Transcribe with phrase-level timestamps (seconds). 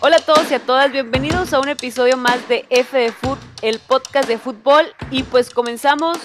[0.00, 3.40] Hola a todos y a todas, bienvenidos a un episodio más de F de Foot,
[3.62, 4.86] el podcast de fútbol.
[5.10, 6.18] Y pues comenzamos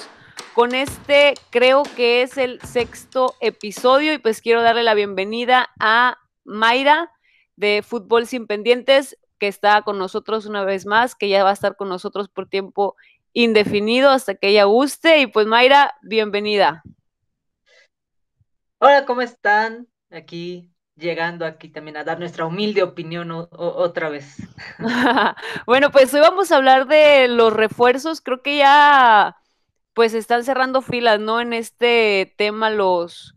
[0.53, 4.13] con este, creo que es el sexto episodio.
[4.13, 7.11] Y pues quiero darle la bienvenida a Mayra
[7.55, 11.53] de Fútbol Sin Pendientes, que está con nosotros una vez más, que ya va a
[11.53, 12.95] estar con nosotros por tiempo
[13.33, 15.19] indefinido hasta que ella guste.
[15.19, 16.83] Y pues Mayra, bienvenida.
[18.77, 19.87] Hola, ¿cómo están?
[20.11, 24.37] Aquí llegando aquí también a dar nuestra humilde opinión otra vez.
[25.65, 28.21] bueno, pues hoy vamos a hablar de los refuerzos.
[28.21, 29.35] Creo que ya
[29.93, 31.39] pues están cerrando filas, ¿no?
[31.39, 33.35] En este tema los,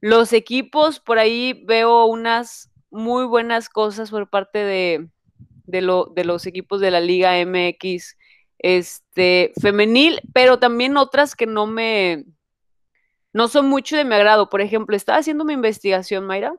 [0.00, 1.00] los equipos.
[1.00, 5.08] Por ahí veo unas muy buenas cosas por parte de,
[5.64, 8.16] de, lo, de los equipos de la Liga MX
[8.58, 12.26] este, femenil, pero también otras que no me,
[13.32, 14.50] no son mucho de mi agrado.
[14.50, 16.54] Por ejemplo, estaba haciendo mi investigación, Mayra,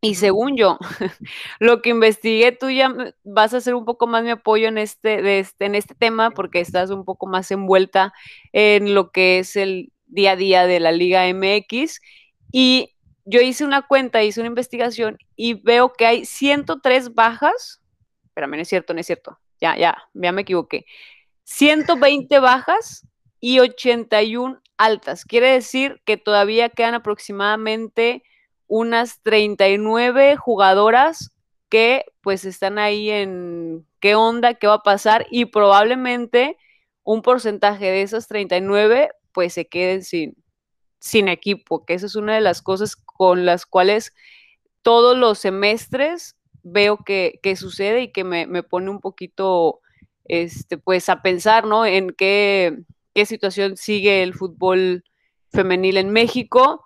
[0.00, 0.78] y según yo,
[1.58, 5.40] lo que investigué, tú ya vas a hacer un poco más mi apoyo en este,
[5.40, 8.12] este, en este tema porque estás un poco más envuelta
[8.52, 12.00] en lo que es el día a día de la Liga MX.
[12.52, 17.82] Y yo hice una cuenta, hice una investigación y veo que hay 103 bajas.
[18.26, 19.38] Espérame, no es cierto, no es cierto.
[19.60, 20.86] Ya, ya, ya me equivoqué.
[21.42, 23.06] 120 bajas
[23.40, 25.24] y 81 altas.
[25.24, 28.22] Quiere decir que todavía quedan aproximadamente
[28.68, 31.32] unas 39 jugadoras
[31.68, 36.56] que pues están ahí en qué onda, qué va a pasar y probablemente
[37.02, 40.36] un porcentaje de esas 39 pues se queden sin,
[41.00, 44.12] sin equipo, que esa es una de las cosas con las cuales
[44.82, 49.80] todos los semestres veo que, sucede y que me, pone un poquito
[50.24, 51.86] este, pues a pensar, ¿no?
[51.86, 52.78] En qué,
[53.14, 55.04] qué situación sigue el fútbol
[55.50, 56.84] femenil en México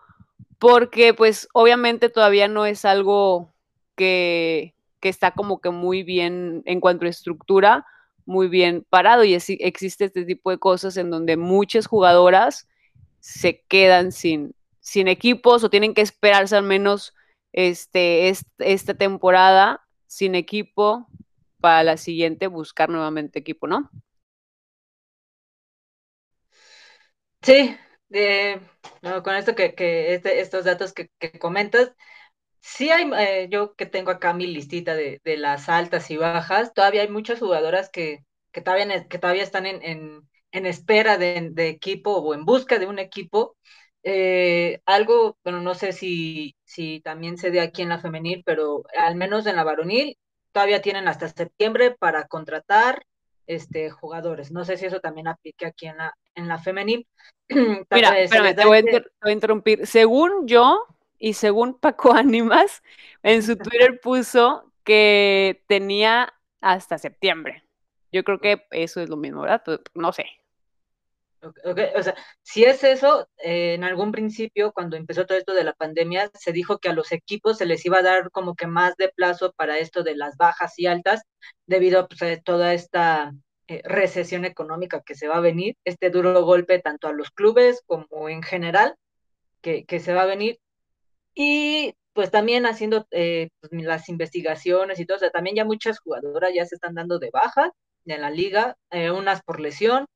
[0.62, 3.52] porque pues obviamente todavía no es algo
[3.96, 7.84] que, está como que muy bien en cuanto a estructura,
[8.26, 12.68] muy bien parado y existe este tipo de cosas en donde muchas jugadoras
[13.18, 17.12] se quedan sin, sin equipos o tienen que esperarse al menos
[17.52, 21.08] este, esta temporada sin equipo
[21.60, 23.90] para la siguiente buscar nuevamente equipo, ¿no?
[27.42, 27.76] Sí,
[29.22, 29.74] con esto que,
[30.14, 31.08] este, estos datos que,
[31.38, 31.92] comentas,
[32.60, 37.02] sí hay, eh, yo que tengo acá mi listita de, las altas y bajas, todavía
[37.02, 39.82] hay muchas jugadoras que, que, todavía, que todavía están en,
[40.52, 43.56] en, espera de, equipo o en busca de un equipo.
[44.04, 48.84] Eh, algo, bueno, no sé si, si también se dé aquí en la femenil, pero
[48.98, 50.18] al menos en la varonil,
[50.52, 53.04] todavía tienen hasta septiembre para contratar
[53.46, 54.50] este, jugadores.
[54.50, 57.06] No sé si eso también aplique aquí en la, en la femenil.
[57.90, 58.84] Mira, espérame, te voy,
[59.20, 59.86] a interrumpir.
[59.86, 60.86] Según yo
[61.18, 62.82] y según Paco Ánimas,
[63.22, 67.64] en su Twitter puso que tenía hasta septiembre.
[68.10, 69.62] Yo creo que eso es lo mismo, ¿verdad?
[69.64, 70.26] Pues, no sé.
[71.42, 75.64] Okay, o sea, si es eso, eh, en algún principio, cuando empezó todo esto de
[75.64, 78.68] la pandemia, se dijo que a los equipos se les iba a dar como que
[78.68, 81.22] más de plazo para esto de las bajas y altas,
[81.66, 83.32] debido pues, a toda esta
[83.66, 87.82] eh, recesión económica que se va a venir, este duro golpe tanto a los clubes
[87.86, 88.94] como en general
[89.62, 90.58] que, se va a venir.
[91.34, 95.98] Y pues también haciendo eh, pues, las investigaciones y todo, o sea, también ya muchas
[96.00, 97.72] jugadoras ya se están dando de baja
[98.06, 100.06] en la liga, eh, unas por lesión,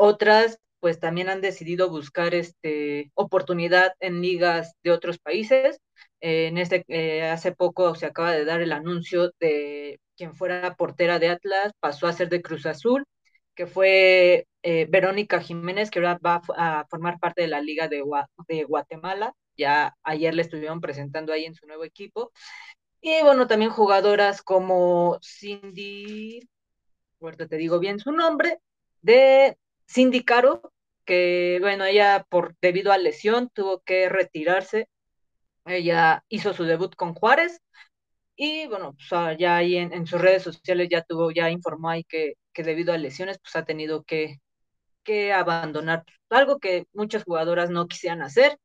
[0.00, 5.78] otras pues también han decidido buscar este oportunidad en ligas de otros países.
[6.20, 6.84] en este
[7.30, 12.06] hace poco se acaba de dar el anuncio de quien fuera portera de Atlas, pasó
[12.06, 13.04] a ser de Cruz Azul,
[13.54, 18.02] que fue eh, Verónica Jiménez, que ahora va a formar parte de la Liga de,
[18.48, 19.34] de Guatemala.
[19.56, 22.32] Ya ayer le estuvieron presentando ahí en su nuevo equipo.
[23.00, 26.48] Y bueno, también jugadoras como Cindy,
[27.20, 28.58] ahorita te digo bien su nombre,
[29.02, 29.56] de
[29.92, 30.72] Cindy Caro,
[31.04, 34.88] que bueno, ella por debido a lesión tuvo que retirarse.
[35.66, 37.60] Ella hizo su debut con Juárez
[38.36, 42.04] y bueno, pues ah, ya ahí en, sus redes sociales ya tuvo, ya informó ahí
[42.04, 44.38] que, que debido a lesiones, pues ha tenido que,
[45.04, 48.58] que abandonar algo que muchas jugadoras no quisieran hacer,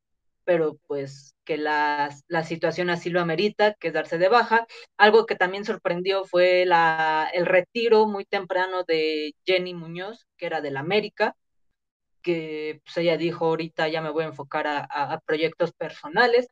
[0.46, 4.68] pero pues que la, la situación así lo amerita, que es darse de baja.
[4.98, 10.62] Algo que también sorprendió fue la, el retiro muy temprano de Jenny Muñoz, que era
[10.62, 11.36] del América,
[12.22, 16.48] que pues ella dijo ahorita ya me voy a enfocar a, a proyectos personales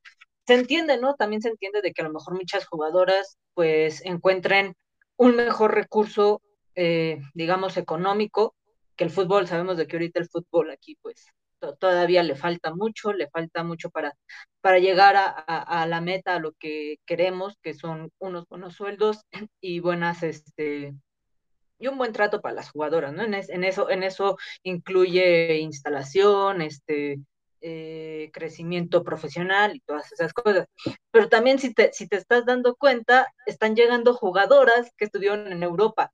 [0.46, 1.16] se entiende, ¿no?
[1.16, 4.76] También se entiende de que a lo mejor muchas jugadoras pues encuentren
[5.18, 6.42] un mejor recurso,
[6.76, 8.56] eh, digamos, económico
[8.96, 9.48] que el fútbol.
[9.48, 11.28] Sabemos de que ahorita el fútbol aquí pues
[11.80, 14.14] todavía le falta mucho, le falta mucho para,
[14.62, 19.22] para llegar a, la meta, a lo que queremos, que son unos buenos sueldos
[19.62, 20.94] y buenas, este,
[21.80, 23.24] y un buen trato para las jugadoras, ¿no?
[23.24, 27.20] En, en eso, en eso incluye instalación, este,
[27.66, 30.68] eh, crecimiento profesional y todas esas cosas.
[31.12, 35.64] Pero también si te, si te estás dando cuenta, están llegando jugadoras que estuvieron en
[35.64, 36.12] Europa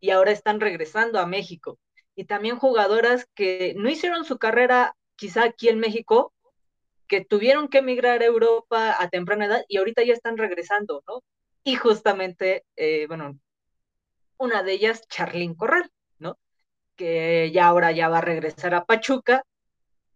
[0.00, 1.78] y ahora están regresando a México.
[2.16, 6.32] Y también jugadoras que no hicieron su carrera quizá aquí en México,
[7.06, 11.22] que tuvieron que emigrar a Europa a temprana edad y ahorita ya están regresando, ¿no?
[11.62, 13.38] Y justamente, eh, bueno,
[14.38, 16.38] una de ellas, Charlyn Corral, ¿no?
[16.96, 19.44] Que ya ahora ya va a regresar a Pachuca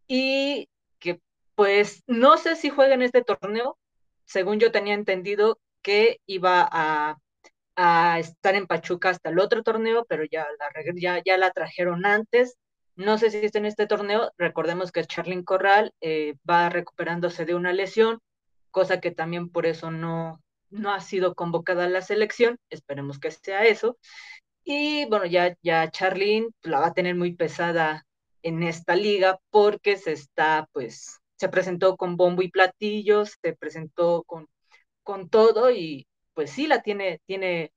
[0.06, 0.68] y
[0.98, 1.20] que
[1.54, 3.78] pues no sé si juega en este torneo,
[4.24, 7.18] según yo tenía entendido que iba a,
[7.76, 12.56] estar en Pachuca hasta el otro torneo, pero ya la, ya, ya la trajeron antes.
[12.96, 14.32] No sé si está en este torneo.
[14.36, 18.20] Recordemos que Charlyn Corral eh, va recuperándose de una lesión,
[18.70, 22.58] cosa que también por eso no, no ha sido convocada a la selección.
[22.68, 23.96] Esperemos que sea eso.
[24.64, 28.06] Y bueno, ya, ya Charlyn la va a tener muy pesada
[28.42, 34.22] en esta liga porque se está, pues, se presentó con bombo y platillos, se presentó
[34.24, 34.46] con,
[35.02, 36.06] con todo y
[36.40, 37.70] pues sí la tiene, tiene,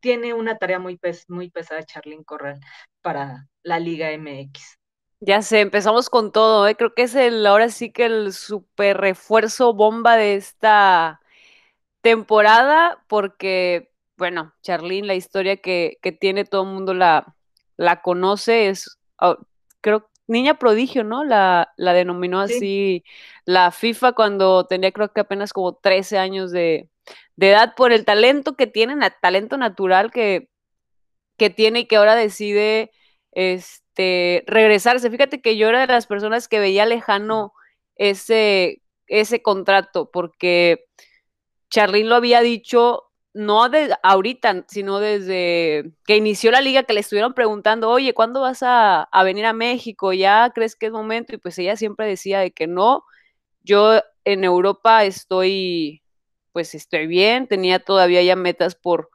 [0.00, 2.60] tiene una tarea muy, muy pesada Charlyn Corral
[3.00, 4.78] para la Liga MX.
[5.20, 6.74] Ya sé, empezamos con todo, ¿eh?
[6.74, 11.22] creo que es el, ahora sí que el super refuerzo bomba de esta
[12.02, 17.34] temporada, porque, bueno, Charlene, la historia que, que tiene, todo el mundo la,
[17.78, 19.38] la conoce, es, oh,
[19.80, 21.24] creo, niña prodigio, ¿no?
[21.24, 23.04] La, la denominó así
[23.44, 26.90] la FIFA cuando tenía creo que apenas como 13 años de,
[27.36, 30.48] de edad por el talento que tiene, talento natural que,
[31.36, 32.90] que tiene y que ahora decide
[33.32, 35.10] este, regresarse.
[35.10, 37.52] Fíjate que yo era de las personas que veía lejano
[37.94, 40.86] ese, ese contrato, porque
[41.70, 43.04] Charlene lo había dicho
[43.36, 48.40] no de ahorita, sino desde que inició la liga, que le estuvieron preguntando, oye, ¿cuándo
[48.40, 50.14] vas a, venir a México?
[50.14, 51.34] ¿Ya crees que es momento?
[51.34, 53.04] Y pues ella siempre decía de que no,
[53.62, 56.02] yo en Europa estoy,
[56.52, 59.10] pues estoy bien, tenía todavía ya metas por,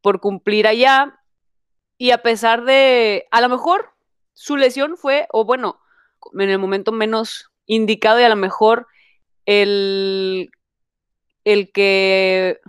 [0.00, 1.20] por cumplir allá,
[1.98, 3.90] y a pesar de, a lo mejor
[4.34, 5.80] su lesión fue, o bueno,
[6.34, 8.86] en el momento menos indicado y a lo mejor
[9.46, 10.50] el,
[11.44, 12.60] el que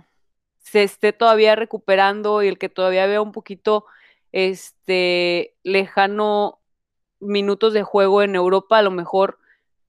[0.76, 3.86] se esté todavía recuperando y el que todavía vea un poquito
[4.30, 6.60] este lejano
[7.18, 9.38] minutos de juego en Europa, a lo mejor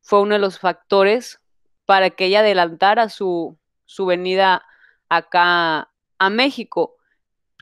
[0.02, 1.42] fue uno de los factores
[1.86, 4.64] para que ella adelantara su, su venida
[5.10, 5.90] acá
[6.20, 6.96] a México,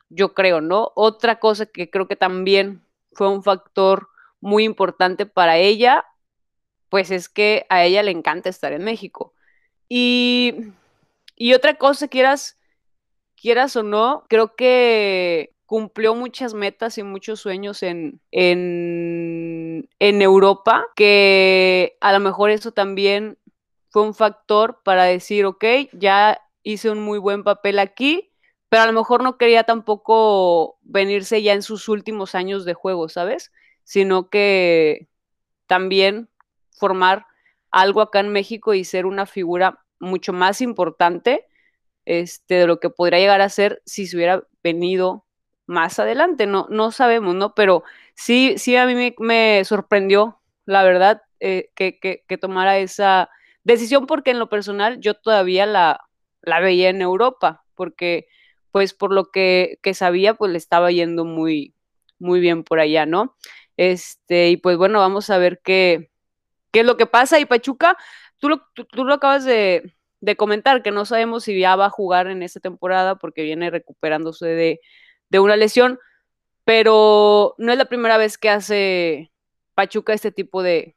[0.09, 0.91] yo creo, ¿no?
[0.93, 6.05] Otra cosa que creo que también fue un factor muy importante para ella,
[6.89, 9.33] pues es que a ella le encanta estar en México.
[9.89, 10.53] Y,
[11.35, 12.59] y otra cosa, quieras
[13.45, 20.83] quieras o no, creo que cumplió muchas metas y muchos sueños en, en, en, Europa,
[20.95, 23.37] que a lo mejor eso también
[23.91, 25.63] fue un factor para decir, ok,
[25.93, 28.31] ya hice un muy buen papel aquí,
[28.67, 33.09] pero a lo mejor no quería tampoco venirse ya en sus últimos años de juego,
[33.09, 33.51] ¿sabes?
[33.83, 35.07] Sino que
[35.67, 36.29] también
[36.71, 37.27] formar
[37.69, 41.45] algo acá en México y ser una figura mucho más importante
[42.05, 45.25] este, de lo que podría llegar a ser si se hubiera venido
[45.67, 46.47] más adelante.
[46.47, 47.53] No, no sabemos, ¿no?
[47.55, 47.83] Pero
[48.15, 53.29] sí, sí a mí me, sorprendió, la verdad, eh, que, que, tomara esa
[53.63, 56.07] decisión porque en lo personal yo todavía la,
[56.41, 58.27] la veía en Europa, porque
[58.71, 61.73] pues por lo que, que, sabía, pues le estaba yendo muy,
[62.19, 63.35] muy bien por allá, ¿no?
[63.77, 66.11] Este, y pues bueno, vamos a ver qué,
[66.71, 67.39] qué es lo que pasa.
[67.39, 67.97] Y Pachuca,
[68.37, 69.94] tú lo, tú lo acabas de,
[70.25, 73.69] de comentar que no sabemos si ya va a jugar en esta temporada porque viene
[73.69, 75.99] recuperándose de, una lesión,
[76.63, 79.31] pero no es la primera vez que hace
[79.75, 80.95] Pachuca este tipo de,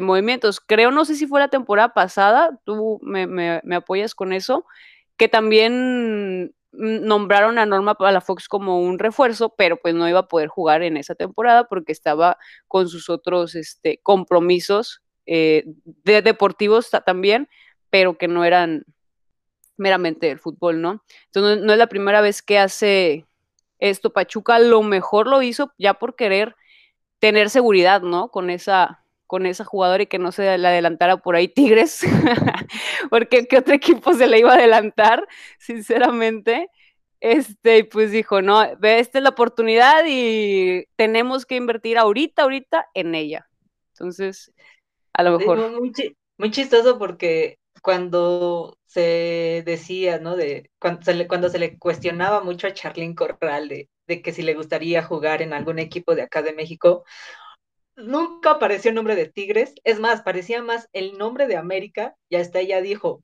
[0.00, 0.60] movimientos.
[0.60, 4.64] Creo, no sé si fue la temporada pasada, tú me, apoyas con eso,
[5.16, 10.46] que también nombraron a Norma Palafox como un refuerzo, pero pues no iba a poder
[10.46, 15.64] jugar en esa temporada porque estaba con sus otros este, compromisos eh,
[16.04, 17.48] de deportivos también,
[17.90, 18.84] pero que no eran
[19.76, 21.04] meramente el fútbol, ¿no?
[21.26, 23.26] Entonces no, es la primera vez que hace
[23.78, 26.56] esto Pachuca, lo mejor lo hizo ya por querer
[27.20, 28.30] tener seguridad, ¿no?
[28.30, 32.00] Con esa con esa jugadora y que no se le adelantara por ahí Tigres,
[33.10, 35.28] porque ¿qué otro equipo se le iba a adelantar?
[35.58, 36.70] Sinceramente,
[37.20, 43.14] este, pues dijo, no, esta es la oportunidad y tenemos que invertir ahorita, ahorita en
[43.14, 43.48] ella.
[43.92, 44.50] Entonces,
[45.12, 45.58] a lo mejor.
[45.78, 45.92] Muy,
[46.38, 50.36] muy chistoso porque cuando se decía, ¿no?
[50.36, 54.32] De cuando se le, cuando se le cuestionaba mucho a Charlín Corral de, de que
[54.32, 57.04] si le gustaría jugar en algún equipo de acá de México,
[57.96, 62.36] nunca apareció el nombre de Tigres, es más, parecía más el nombre de América, y
[62.36, 63.22] hasta ella dijo,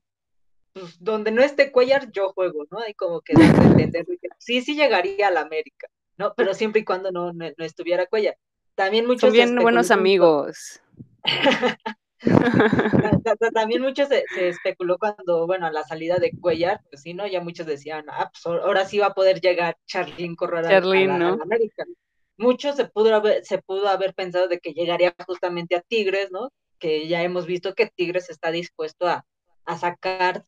[0.73, 2.79] pues donde no esté Cuellar, yo juego, ¿no?
[2.79, 4.05] Hay como que entender
[4.37, 6.33] sí, sí llegaría a la América, ¿no?
[6.35, 8.37] Pero siempre y cuando no, no, estuviera Cuellar.
[8.75, 9.21] También muchos...
[9.21, 10.81] Son bien buenos amigos.
[13.53, 17.27] También mucho se, especuló cuando, bueno, a la salida de Cuellar, pues sí, ¿no?
[17.27, 21.41] Ya muchos decían, ah, pues ahora sí va a poder llegar Charlín Corral a, ¿no?
[21.41, 21.85] América.
[22.37, 26.51] Mucho se pudo, haber, se pudo haber pensado de que llegaría justamente a Tigres, ¿no?
[26.79, 29.25] Que ya hemos visto que Tigres está dispuesto a,
[29.65, 30.45] a sacar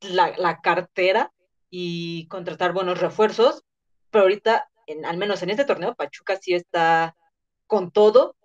[0.00, 1.32] la, la, cartera
[1.70, 3.62] y contratar buenos refuerzos,
[4.10, 7.14] pero ahorita, en, al menos en este torneo, Pachuca sí está
[7.66, 8.37] con todo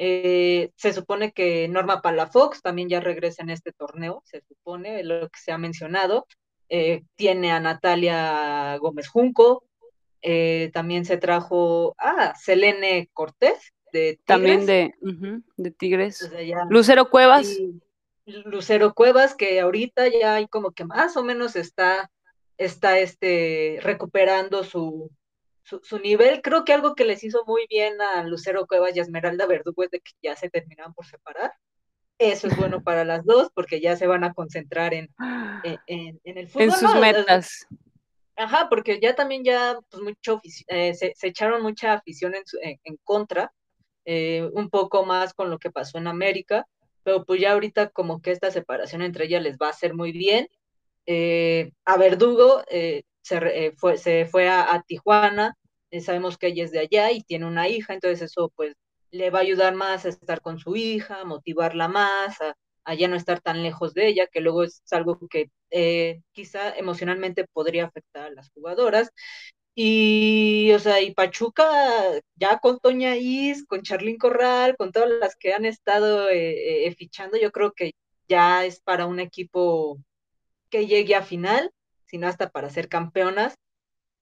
[0.00, 5.28] eh, se supone que Norma Palafox también ya regresa en este torneo, se supone, lo
[5.28, 6.26] que se ha mencionado.
[6.68, 9.64] Eh, tiene a Natalia Gómez Junco,
[10.22, 14.24] eh, también se trajo a Selene Cortés de Tigres.
[14.24, 14.94] También de,
[15.56, 16.30] de Tigres.
[16.70, 17.58] Lucero Cuevas.
[18.24, 22.10] Lucero Cuevas, que ahorita ya hay como que más o menos está,
[22.56, 25.10] está este, recuperando su,
[25.82, 26.40] su, nivel.
[26.42, 29.84] Creo que algo que les hizo muy bien a Lucero Cuevas y a Esmeralda Verdugo
[29.84, 31.52] es de que ya se terminaban por separar.
[32.18, 35.08] Eso es bueno para las dos porque ya se van a concentrar en,
[35.86, 36.62] en, el fútbol.
[36.62, 37.66] En sus metas.
[38.36, 42.44] Ajá, porque ya también ya pues mucho eh, se, echaron mucha afición en,
[42.84, 43.52] en, contra,
[44.04, 46.64] eh, un poco más con lo que pasó en América,
[47.02, 50.12] pero pues ya ahorita como que esta separación entre ellas les va a hacer muy
[50.12, 50.48] bien.
[51.04, 52.62] Eh, a Verdugo
[53.22, 55.56] se, fue, se fue a Tijuana,
[55.90, 58.74] eh, sabemos que ella es de allá y tiene una hija, entonces eso pues
[59.10, 63.16] le va a ayudar más a estar con su hija, motivarla más, a, ya no
[63.16, 68.26] estar tan lejos de ella, que luego es algo que eh, quizá emocionalmente podría afectar
[68.26, 69.10] a las jugadoras.
[69.74, 71.70] Y, o sea, y Pachuca,
[72.36, 77.38] ya con Toña Is, con Charlín Corral, con todas las que han estado eh, fichando,
[77.38, 77.92] yo creo que
[78.28, 79.98] ya es para un equipo
[80.70, 81.72] que llegue a final,
[82.08, 83.54] sino hasta para ser campeonas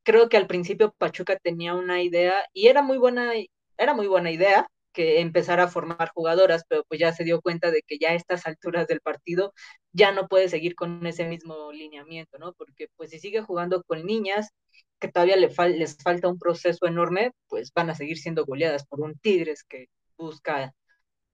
[0.06, 3.32] creo que al principio Pachuca tenía una idea y era muy buena,
[3.76, 7.70] era muy buena idea que empezara a formar jugadoras, pero pues ya se dio cuenta
[7.70, 9.52] de que ya a estas alturas del partido
[9.92, 12.52] ya no puede seguir con ese mismo lineamiento, ¿no?
[12.54, 14.50] Porque pues si sigue jugando con niñas
[15.00, 19.00] que todavía le les falta un proceso enorme, pues van a seguir siendo goleadas por
[19.00, 20.72] un Tigres que busca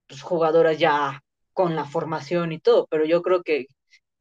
[0.09, 3.67] pues, jugadoras ya con la formación y todo, pero yo creo que,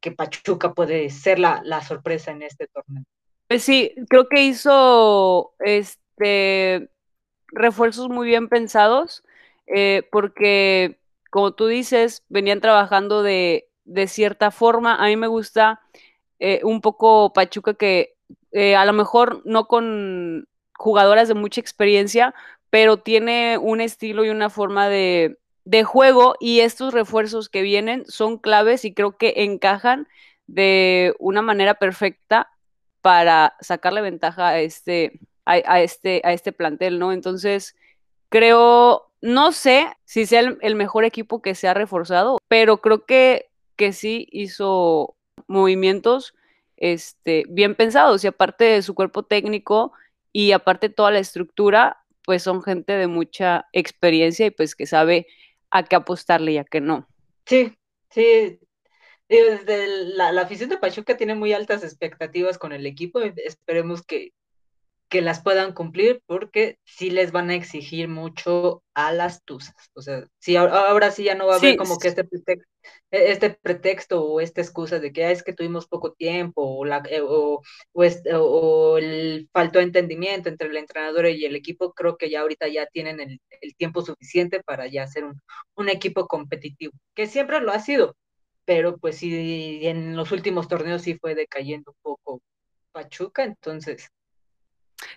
[0.02, 3.04] que Pachuca puede ser la, la sorpresa en este torneo.
[3.48, 6.90] Pues sí, creo que hizo este
[7.48, 9.22] refuerzos muy bien pensados,
[9.66, 10.98] eh, porque
[11.30, 13.68] como tú dices, venían trabajando de,
[14.06, 14.96] cierta forma.
[14.96, 15.80] A mí me gusta
[16.38, 18.16] eh, un poco Pachuca que
[18.52, 22.34] eh, a lo mejor no con jugadoras de mucha experiencia,
[22.70, 28.04] pero tiene un estilo y una forma de, de juego y estos refuerzos que vienen
[28.06, 30.08] son claves y creo que encajan
[30.46, 32.50] de una manera perfecta
[33.00, 37.12] para sacarle ventaja a este, a, este, a este plantel, ¿no?
[37.12, 37.76] Entonces,
[38.28, 43.50] creo, no sé si sea el, mejor equipo que se ha reforzado, pero creo que,
[43.76, 45.16] que sí hizo
[45.48, 46.34] movimientos
[46.76, 49.92] este, bien pensados y aparte de su cuerpo técnico
[50.32, 55.26] y aparte toda la estructura, pues son gente de mucha experiencia y pues que sabe
[55.72, 57.08] a qué apostarle y a qué no.
[57.46, 57.76] Sí,
[58.10, 58.60] sí,
[59.28, 63.20] desde la, la, afición de Pachuca tiene muy altas expectativas con el equipo.
[63.20, 64.32] Esperemos que,
[65.08, 69.90] que las puedan cumplir porque sí les van a exigir mucho a las Tuzas.
[69.94, 72.71] O sea, sí, ahora, sí ya no va a haber como que este pretexto,
[73.10, 77.20] este pretexto o esta excusa de que es que tuvimos poco tiempo o, la, eh,
[77.22, 77.62] o,
[77.92, 81.92] o, el faltó entendimiento entre el entrenador y el equipo.
[81.92, 85.40] Creo que ya ahorita ya tienen el, el tiempo suficiente para ya ser un,
[85.74, 88.16] un equipo competitivo, que siempre lo ha sido
[88.64, 92.42] pero pues sí, en los últimos torneos sí fue decayendo un poco
[92.92, 94.08] Pachuca, entonces.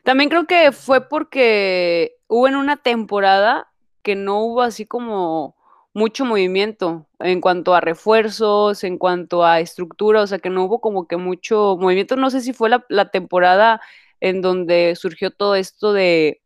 [0.03, 5.55] También creo que fue porque hubo en una temporada que no hubo así como
[5.95, 10.81] mucho movimiento en cuanto a refuerzos, en cuanto a estructura, o sea que no hubo
[10.81, 12.17] como que mucho movimiento.
[12.17, 13.81] No sé si fue la, temporada
[14.19, 16.41] en donde surgió todo esto de,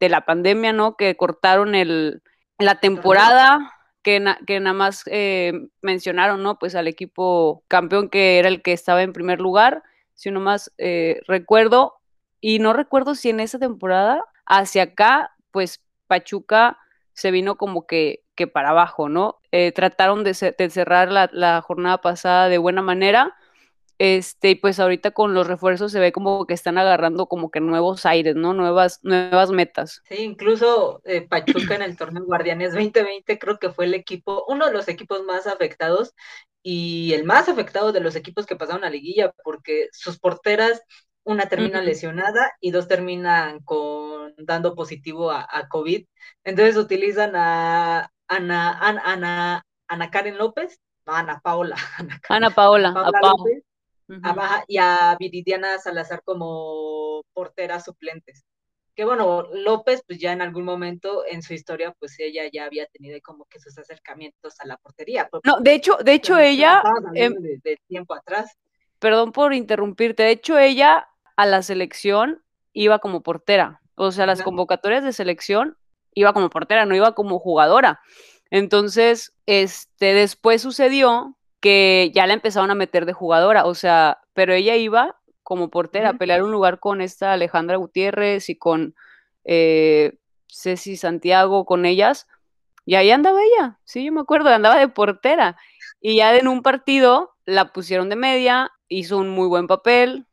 [0.00, 0.96] de la pandemia, ¿no?
[0.96, 2.22] Que cortaron el,
[2.58, 3.70] la temporada
[4.02, 6.58] que, nada más eh, mencionaron, ¿no?
[6.58, 9.82] Pues al equipo campeón que era el que estaba en primer lugar,
[10.14, 11.94] si uno más eh, recuerdo,
[12.40, 16.78] y no recuerdo si en esa temporada hacia acá, pues Pachuca
[17.16, 19.38] se vino como que, que para abajo, ¿no?
[19.50, 23.34] Eh, trataron de, cerrar la, jornada pasada de buena manera,
[23.98, 27.60] este, y pues ahorita con los refuerzos se ve como que están agarrando como que
[27.60, 28.52] nuevos aires, ¿no?
[28.52, 30.02] Nuevas, nuevas metas.
[30.06, 34.66] Sí, incluso eh, Pachuca en el torneo Guardianes 2020 creo que fue el equipo, uno
[34.66, 36.14] de los equipos más afectados
[36.62, 40.82] y el más afectado de los equipos que pasaron a liguilla, porque sus porteras,
[41.26, 46.06] una termina lesionada y dos terminan con dando positivo a, COVID.
[46.44, 51.76] Entonces utilizan a Ana, Ana, Ana, Karen López, no, Ana Paola.
[52.28, 53.64] Ana, Paola, a López,
[54.68, 58.44] y a Viridiana Salazar como porteras suplentes.
[58.94, 62.86] Que bueno, López, pues ya en algún momento en su historia, pues ella ya había
[62.86, 65.28] tenido como que sus acercamientos a la portería.
[65.42, 66.82] No, de hecho, de hecho ella.
[67.14, 68.56] Em, de, tiempo atrás.
[69.00, 70.22] Perdón por interrumpirte.
[70.22, 73.80] De hecho, ella a la selección iba como portera.
[73.94, 75.76] O sea, las convocatorias de selección
[76.14, 78.00] iba como portera, no iba como jugadora.
[78.50, 84.52] Entonces, este, después sucedió que ya la empezaron a meter de jugadora, o sea, pero
[84.52, 88.94] ella iba como portera a pelear un lugar con esta Alejandra Gutiérrez y con
[89.44, 92.26] eh, Ceci Santiago, con ellas,
[92.84, 95.56] y ahí andaba ella, sí, yo me acuerdo, andaba de portera,
[96.00, 100.26] y ya en un partido la pusieron de media, hizo un muy buen papel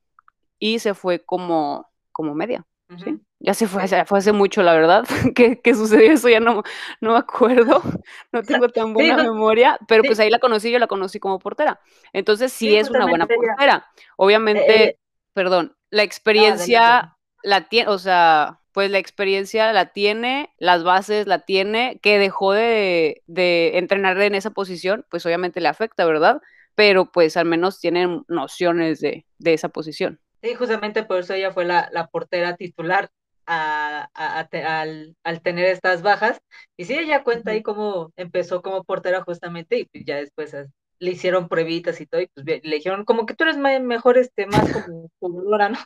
[0.63, 2.65] y se fue como, como media,
[3.03, 3.19] ¿sí?
[3.39, 5.03] Ya se fue, fue hace mucho, la verdad,
[5.35, 6.63] que, sucedió eso, ya no,
[7.01, 7.81] no me acuerdo,
[8.31, 11.81] no tengo tan buena memoria, pero pues ahí la conocí, yo la conocí como portera.
[12.13, 13.85] Entonces sí, es una buena portera.
[14.15, 14.99] Obviamente, eh,
[15.33, 21.39] perdón, la experiencia la tiene, o sea, pues la experiencia la tiene, las bases la
[21.39, 26.39] tiene, que dejó de, de entrenar en esa posición, pues obviamente le afecta, ¿verdad?
[26.73, 30.21] Pero pues al menos tienen nociones de, de esa posición.
[30.43, 33.09] Sí, justamente por eso ella fue la, la portera titular
[33.45, 36.41] a, al, al, tener estas bajas.
[36.75, 40.53] Y sí, ella cuenta ahí cómo empezó como portera justamente y pues ya después
[40.99, 44.45] le hicieron pruebitas y todo y pues le dijeron como que tú eres mejor, este,
[44.47, 45.79] más como jugadora, ¿no?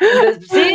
[0.00, 0.74] Entonces, sí,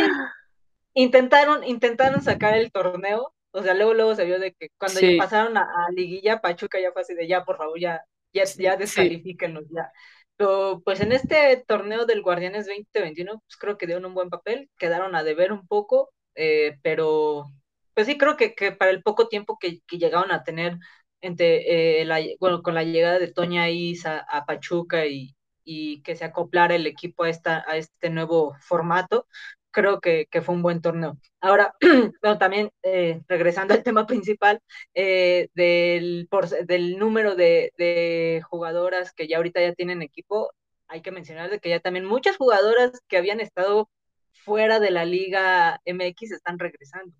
[0.94, 5.18] intentaron, intentaron sacar el torneo, o sea, luego, luego se vio de que cuando ya
[5.18, 9.64] pasaron a, Liguilla, Pachuca ya fue así de ya, por favor, ya, ya, ya descalifíquenlos,
[9.70, 9.92] ya.
[10.36, 14.70] Pero pues en este torneo del Guardianes 2021, pues creo que dieron un buen papel,
[14.78, 17.46] quedaron a deber un poco, eh, pero
[17.94, 20.78] pues sí, creo que, que, para el poco tiempo que, que llegaron a tener
[21.22, 26.16] entre, eh, la, bueno, con la llegada de Toña Isa a, Pachuca y, y, que
[26.16, 29.26] se acoplara el equipo a, esta, a este nuevo formato,
[29.76, 31.18] creo que, que fue un buen torneo.
[31.38, 31.74] Ahora,
[32.22, 34.58] bueno, también eh, regresando al tema principal
[34.94, 40.50] del, por, del número de, de jugadoras que ya ahorita ya tienen equipo,
[40.88, 43.90] hay que mencionar de que ya también muchas jugadoras que habían estado
[44.32, 47.14] fuera de la Liga MX están regresando.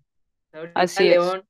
[0.51, 1.45] Ahorita Así León,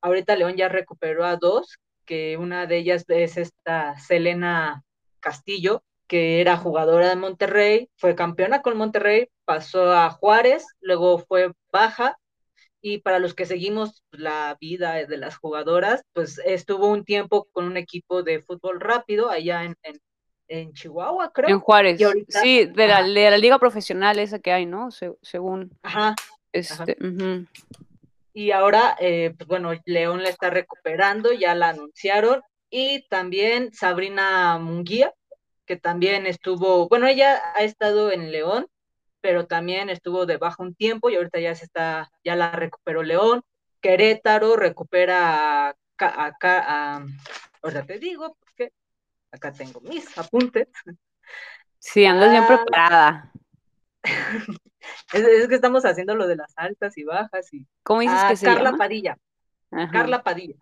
[0.00, 4.82] Ahorita León ya recuperó a dos, que una de ellas es esta Selena
[5.20, 11.52] Castillo, que era jugadora de Monterrey, fue campeona con Monterrey, pasó a Juárez, luego fue
[11.70, 12.18] baja,
[12.80, 17.64] y para los que seguimos la vida de las jugadoras, pues estuvo un tiempo con
[17.64, 19.76] un equipo de fútbol rápido allá en,
[20.48, 21.50] en Chihuahua, creo.
[21.50, 22.00] En Juárez.
[22.28, 24.90] sí, de la, de la, liga profesional esa que hay, ¿no?
[25.22, 25.76] según.
[25.82, 26.14] Ajá.
[26.52, 26.96] Este,
[28.32, 32.42] Y ahora, eh, pues bueno, León la está recuperando, ya la anunciaron.
[32.70, 35.12] Y también Sabrina Munguía,
[35.68, 38.66] que también estuvo, bueno, ella ha estado en León,
[39.20, 43.42] pero también estuvo debajo un tiempo y ahorita ya se está, ya la recuperó León.
[43.82, 47.04] Querétaro recupera acá,
[47.62, 48.72] ahora te digo, porque
[49.30, 50.68] acá tengo mis apuntes.
[51.78, 52.46] Sí, andas bien ah.
[52.46, 53.32] preparada.
[55.12, 57.66] es, que estamos haciendo lo de las altas y bajas y.
[57.82, 59.18] ¿Cómo dices ah, que se Carla Padilla.
[59.92, 60.56] Carla Padilla.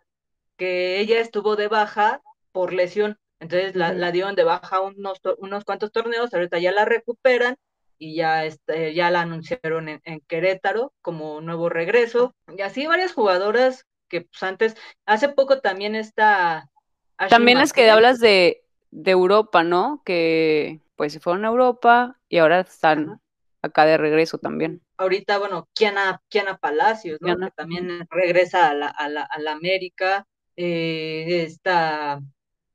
[0.57, 3.19] Que ella estuvo de baja por lesión.
[3.41, 7.57] Entonces la, la dieron de baja unos, unos cuantos torneos, ahorita ya la recuperan
[7.99, 12.35] y ya, este, ya la anunciaron en, en, Querétaro como nuevo regreso.
[12.57, 16.71] Y así varias jugadoras que pues antes, hace poco también está
[17.17, 20.03] también las que hablas de, de Europa, ¿no?
[20.05, 23.21] Que pues se fueron a Europa y ahora están
[23.63, 24.83] acá de regreso también.
[24.99, 27.37] Ahorita, bueno, Kiana, Kiana Palacios, ¿no?
[27.39, 30.27] Que también regresa a la, a la, a la América.
[30.57, 32.21] Eh, está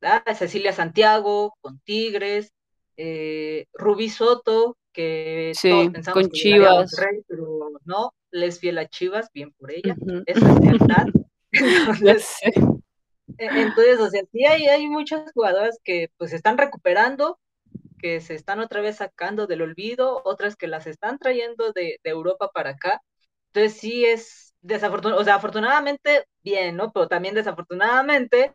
[0.02, 2.52] ah, Cecilia Santiago con Tigres.
[2.96, 6.92] Eh, Rubí Soto, que todos pensamos con que Chivas.
[6.98, 9.96] Rey, pero no, les fiel a Chivas, bien por ella.
[10.26, 11.06] Eso es verdad.
[11.52, 12.40] Entonces,
[13.38, 17.38] e-, entonces, o sea, sí hay, hay muchas jugadoras que pues están recuperando,
[17.98, 22.50] que se están otra vez sacando del olvido, otras que las están trayendo de, Europa
[22.52, 23.02] para acá.
[23.52, 26.92] Entonces sí es, desafortunadamente, o sea, afortunadamente bien, ¿no?
[26.92, 28.52] Pero también desafortunadamente,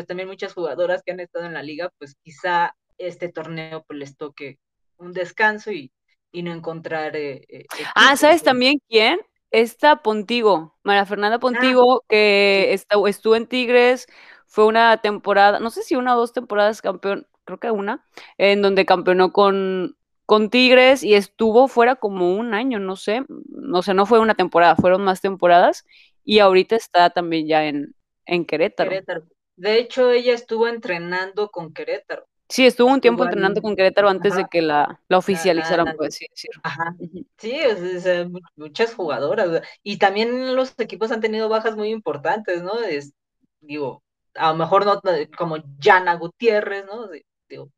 [0.00, 3.98] pues también muchas jugadoras que han estado en la liga, pues quizá este torneo pues
[3.98, 4.58] les toque
[4.96, 5.92] un descanso y,
[6.32, 7.16] y no encontrar...
[7.16, 9.18] Eh, eh, ah, ¿sabes también quién?
[9.50, 14.06] Esta Pontigo, María Fernanda ah, Pontigo, que estuvo en Tigres,
[14.46, 18.06] fue una temporada, no sé si una o dos temporadas campeón, creo que una,
[18.38, 23.82] en donde campeonó con, con Tigres y estuvo fuera como un año, no sé, no
[23.82, 25.84] sé, no fue una temporada, fueron más temporadas
[26.24, 28.88] y ahorita está también ya en, en Querétaro.
[28.88, 29.24] Querétaro.
[29.60, 32.26] De hecho, ella estuvo entrenando con Querétaro.
[32.48, 36.26] Sí, estuvo un tiempo entrenando con Querétaro antes de que la, la oficializaran, por así
[36.30, 36.62] decirlo.
[36.64, 36.96] Ajá.
[37.36, 37.60] Sí,
[38.56, 39.62] muchas jugadoras.
[39.82, 42.80] Y también los equipos han tenido bajas muy importantes, ¿no?
[42.80, 43.12] Es,
[43.60, 44.02] digo,
[44.34, 44.98] a lo mejor no
[45.36, 47.06] como Jana Gutiérrez, ¿no?
[47.46, 47.70] Digo,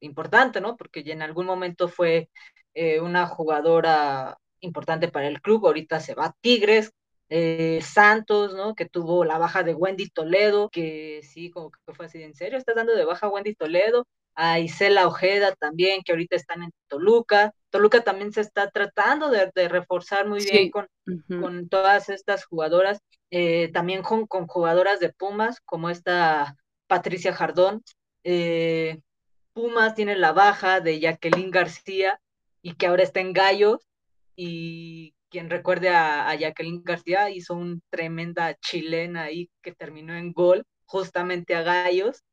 [0.00, 0.76] importante, ¿no?
[0.76, 2.30] Porque ya en algún momento fue
[2.74, 6.92] eh, una jugadora importante para el club, ahorita se va a Tigres,
[7.28, 8.74] eh, Santos, ¿no?
[8.74, 12.58] Que tuvo la baja de Wendy Toledo, que sí, como que fue así, ¿en serio
[12.58, 14.06] estás dando de baja Wendy Toledo?
[14.40, 17.52] a Isela Ojeda también, que ahorita están en Toluca.
[17.70, 20.86] Toluca también se está tratando de, reforzar muy bien con,
[21.26, 23.00] con, todas estas jugadoras,
[23.32, 27.82] eh, también con, con, jugadoras de Pumas, como esta Patricia Jardón.
[28.22, 29.00] Eh,
[29.54, 32.20] Pumas tiene la baja de Jacqueline García
[32.62, 33.88] y que ahora está en Gallos.
[34.36, 40.32] Y quien recuerde a, a Jacqueline García hizo un tremenda chilena ahí que terminó en
[40.32, 42.24] gol justamente a Gallos.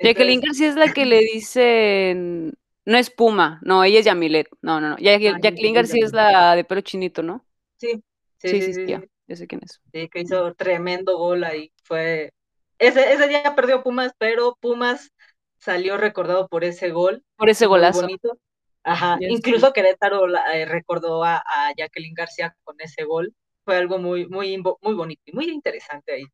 [0.00, 2.54] Jacqueline García es la que le dicen.
[2.84, 4.48] No es Puma, no, ella es Yamilet.
[4.62, 4.96] No, no, no.
[4.98, 7.44] Jacqueline García es la de pelo chinito, ¿no?
[7.76, 8.02] Sí,
[8.38, 9.02] sí, sí, sí, ya,
[9.34, 9.80] sé quién es.
[9.92, 11.72] Sí, que hizo tremendo gol ahí.
[11.82, 12.32] Fue.
[12.78, 15.10] Ese, ese día perdió Pumas, pero Pumas
[15.58, 17.24] salió recordado por ese gol.
[17.36, 18.02] Por ese golazo.
[18.02, 18.38] bonito.
[18.86, 23.34] Ajá, incluso Querétaro eh, recordó a, a, Jacqueline García con ese gol.
[23.64, 26.24] Fue algo muy, muy, muy bonito y muy interesante ahí.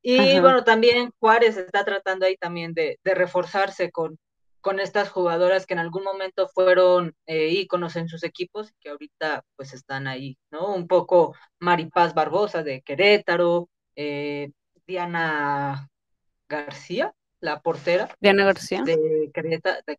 [0.00, 4.18] Y bueno, también Juárez está tratando ahí también de, reforzarse con,
[4.62, 8.88] con estas jugadoras que en algún momento fueron eh, íconos en sus equipos y que
[8.88, 10.74] ahorita pues están ahí, ¿no?
[10.74, 14.50] Un poco Maripaz Barbosa de Querétaro, eh,
[14.86, 15.90] Diana
[16.48, 18.08] García, la portera.
[18.18, 18.82] Diana García.
[18.82, 19.30] De,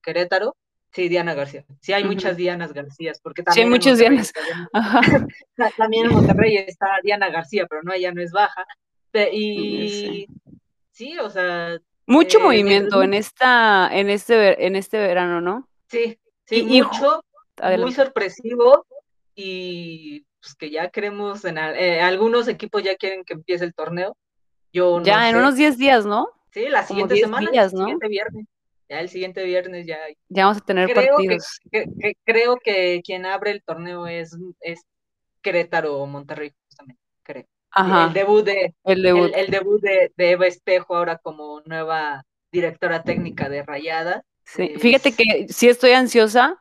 [0.02, 0.56] Querétaro.
[0.92, 1.66] Sí, Diana García.
[1.82, 3.54] Sí, hay muchas Dianas Garcías, porque también.
[3.54, 4.34] Sí, hay muchas Dianas.
[5.78, 8.66] también en Monterrey está Diana García, pero no, ella no es baja.
[9.32, 10.28] Y
[10.92, 11.78] sí, o sea.
[12.08, 15.68] Mucho eh, movimiento en esta, en este, en este verano, ¿no?
[15.88, 17.24] Sí, sí, mucho,
[17.78, 18.86] muy sorpresivo
[19.36, 24.18] y pues que ya queremos, en eh, algunos equipos ya quieren que empiece el torneo.
[24.74, 26.30] Yo ya en unos 10 días, ¿no?
[26.52, 28.46] Sí, la siguiente semana, el siguiente viernes.
[28.90, 30.00] Ya el siguiente viernes ya.
[30.30, 31.60] Ya vamos a tener partidos.
[32.26, 34.82] creo que quien abre el torneo es, es
[35.42, 37.46] Querétaro o Monterrey, justamente, creo.
[37.76, 43.48] El debut de el debut, el, debut de, Eva Espejo ahora como nueva directora técnica
[43.48, 44.26] de Rayada.
[44.44, 46.60] Sí, fíjate que sí estoy ansiosa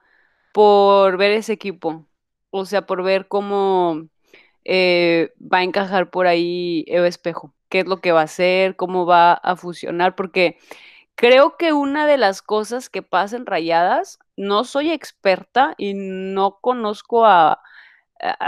[0.52, 2.06] por ver ese equipo,
[2.50, 4.06] o sea, por ver cómo
[4.64, 8.76] eh, va a encajar por ahí Eva Espejo, qué es lo que va a hacer,
[8.76, 10.58] cómo va a fusionar, porque
[11.18, 16.58] creo que una de las cosas que pasa en Rayadas, no soy experta y no
[16.60, 17.60] conozco a,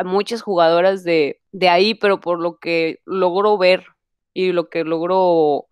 [0.04, 3.86] muchas jugadoras de, ahí, pero por lo que logro ver
[4.34, 5.66] y lo que logro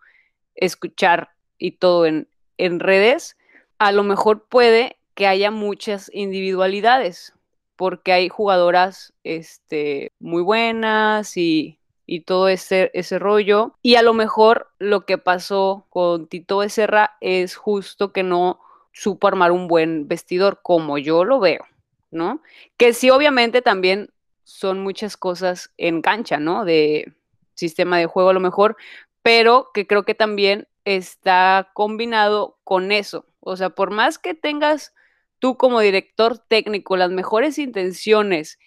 [0.56, 3.36] escuchar y todo en, en redes,
[3.78, 7.32] a lo mejor puede que haya muchas individualidades,
[7.76, 11.77] porque hay jugadoras este, muy buenas y,
[12.08, 13.74] y todo ese, ese rollo.
[13.82, 18.60] Y a lo mejor lo que pasó con Tito Becerra es justo que no
[18.92, 21.64] supo armar un buen vestidor, como yo lo veo.
[22.10, 22.42] ¿no?
[22.76, 24.10] Que sí, obviamente también
[24.44, 26.64] son muchas cosas en cancha, ¿no?
[26.64, 27.12] De
[27.54, 28.76] sistema de juego a lo mejor,
[29.22, 33.26] pero que creo que también está combinado con eso.
[33.40, 34.94] O sea, por más que tengas
[35.38, 38.58] tú como director técnico las mejores intenciones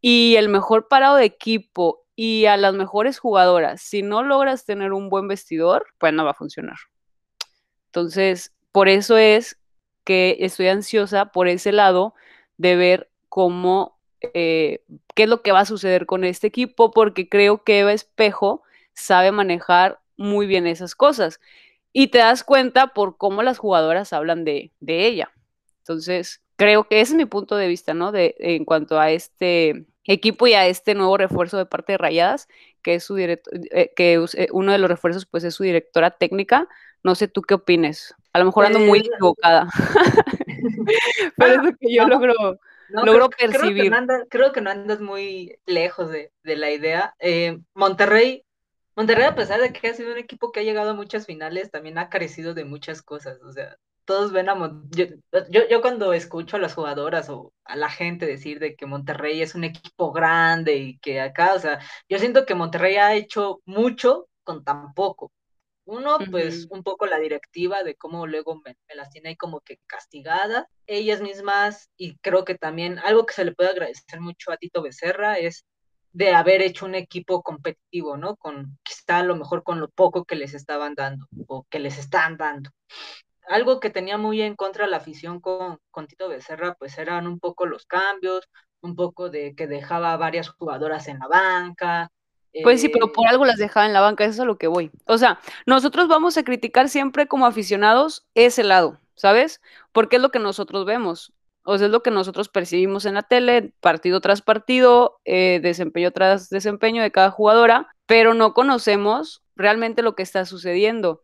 [0.00, 4.94] y el mejor parado de equipo y a las mejores jugadoras, si no logras tener
[4.94, 6.78] un buen vestidor, pues no va a funcionar.
[7.86, 9.58] Entonces, por eso es
[10.04, 12.14] que estoy ansiosa por ese lado
[12.56, 13.98] de ver cómo,
[14.34, 14.82] eh,
[15.14, 18.62] qué es lo que va a suceder con este equipo, porque creo que Eva Espejo
[18.94, 21.40] sabe manejar muy bien esas cosas.
[21.92, 25.32] Y te das cuenta por cómo las jugadoras hablan de, ella.
[25.78, 28.12] Entonces, creo que ese es mi punto de vista, ¿no?
[28.12, 32.48] De, en cuanto a este equipo y a este nuevo refuerzo de parte de Rayadas,
[32.82, 36.10] que es su director, eh, que eh, uno de los refuerzos pues es su directora
[36.10, 36.68] técnica.
[37.02, 38.14] No sé tú qué opines.
[38.32, 39.68] A lo mejor ando muy pues, equivocada.
[41.36, 42.34] Pero es lo que yo logro,
[42.88, 43.92] logro percibir.
[44.28, 47.14] Creo que, no andas, muy lejos de, la idea.
[47.18, 48.44] Eh, Monterrey,
[48.94, 51.70] Monterrey, a pesar de que ha sido un equipo que ha llegado a muchas finales,
[51.70, 53.40] también ha carecido de muchas cosas.
[53.42, 55.20] O sea, todos ven a Monterrey.
[55.50, 59.42] Yo, yo, cuando escucho a las jugadoras o a la gente decir de que Monterrey
[59.42, 63.60] es un equipo grande y que acá, o sea, yo siento que Monterrey ha hecho
[63.66, 65.32] mucho con tan poco.
[65.84, 69.78] Uno, pues un poco la directiva de cómo luego me, las tiene ahí como que
[69.86, 74.56] castigadas, ellas mismas, y creo que también algo que se le puede agradecer mucho a
[74.56, 75.64] Tito Becerra es
[76.12, 78.36] de haber hecho un equipo competitivo, ¿no?
[78.36, 81.98] Con quizá a lo mejor con lo poco que les estaban dando o que les
[81.98, 82.70] están dando.
[83.48, 87.38] Algo que tenía muy en contra la afición con, con Tito Becerra, pues eran un
[87.38, 88.48] poco los cambios,
[88.80, 92.10] un poco de que dejaba varias jugadoras en la banca,
[92.62, 94.66] pues sí, pero por algo las dejaba en la banca, eso es a lo que
[94.66, 94.90] voy.
[95.06, 99.60] O sea, nosotros vamos a criticar siempre como aficionados ese lado, ¿sabes?
[99.92, 101.32] Porque es lo que nosotros vemos.
[101.64, 106.12] O sea, es lo que nosotros percibimos en la tele, partido tras partido, eh, desempeño
[106.12, 111.22] tras desempeño de cada jugadora, pero no conocemos realmente lo que está sucediendo.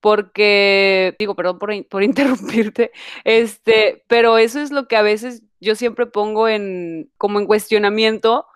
[0.00, 2.92] Porque, digo, perdón por, por interrumpirte,
[3.24, 8.46] este, pero eso es lo que a veces yo siempre pongo en, como en cuestionamiento,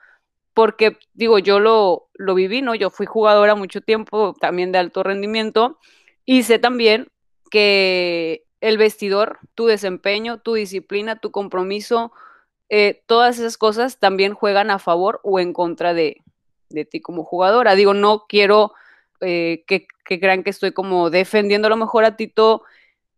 [0.55, 2.75] porque digo, yo lo, lo viví, ¿no?
[2.75, 5.79] Yo fui jugadora mucho tiempo, también de alto rendimiento,
[6.25, 7.09] y sé también
[7.51, 12.13] que el vestidor, tu desempeño, tu disciplina, tu compromiso,
[12.71, 16.23] eh, todas esas cosas también juegan a favor o en contra de,
[16.71, 17.75] de ti como jugadora.
[17.75, 18.73] Digo, no quiero
[19.25, 22.63] eh, que, que, crean que estoy como defendiendo a lo mejor a Tito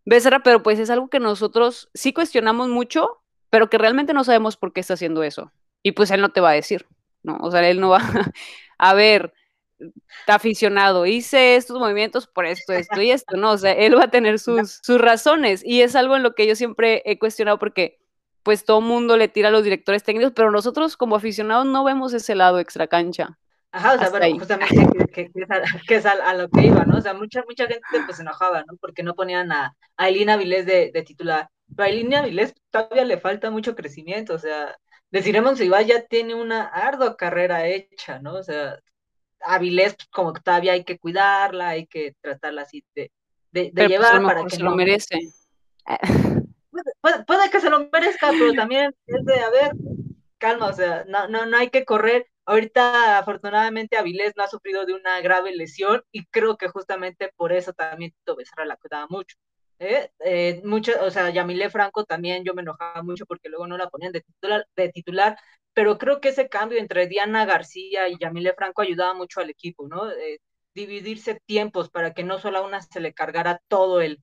[0.05, 4.57] Becerra, pero pues es algo que nosotros sí cuestionamos mucho, pero que realmente no sabemos
[4.57, 5.53] por qué está haciendo eso.
[5.83, 6.87] Y pues él no te va a decir.
[7.27, 7.37] ¿no?
[7.43, 8.01] O sea, él no va
[8.79, 9.35] a ver,
[9.79, 13.53] está aficionado, hice estos movimientos por esto, esto y esto, ¿no?
[13.53, 16.47] O sea, él va a tener sus, sus razones y es algo en lo que
[16.47, 17.99] yo siempre he cuestionado porque
[18.43, 22.15] pues todo mundo le tira a los directores técnicos, pero nosotros como aficionados no vemos
[22.15, 23.37] ese lado extra cancha.
[23.77, 24.75] Ajá, o sea, bueno, justamente
[25.13, 25.31] que,
[25.89, 26.99] es, a, lo que iba, ¿no?
[26.99, 28.77] O sea, mucha, mucha gente pues se enojaba, ¿no?
[28.81, 31.49] Porque no ponían a, a Elina Vilés de, de titular.
[31.77, 34.77] Pero a Elina Vilés todavía le falta mucho crecimiento, o sea,
[35.11, 38.35] Deciremos si ya tiene una ardua carrera hecha, ¿no?
[38.35, 38.79] O sea,
[39.41, 43.11] Avilés, pues, como que todavía hay que cuidarla, hay que tratarla así de,
[43.53, 45.21] de, pues, llevar para que se lo merece.
[47.01, 49.71] Puede, que se lo merezca, pero también es de, a ver,
[50.39, 52.27] calma, o sea, no, no, no hay que correr.
[52.47, 57.53] Ahorita, afortunadamente, Avilés no ha sufrido de una grave lesión y creo que justamente por
[57.53, 59.37] eso también Tito Becerra la cuidaba mucho.
[59.79, 60.11] ¿eh?
[60.21, 63.89] Eh, mucho, o sea, Yamile Franco también yo me enojaba mucho porque luego no la
[63.91, 65.39] ponían de titular, de titular,
[65.73, 69.89] pero creo que ese cambio entre Diana García y Yamile Franco ayudaba mucho al equipo,
[69.89, 70.11] ¿no?
[70.11, 70.41] Eh,
[70.75, 74.23] dividirse tiempos para que no solo a una se le cargara todo el,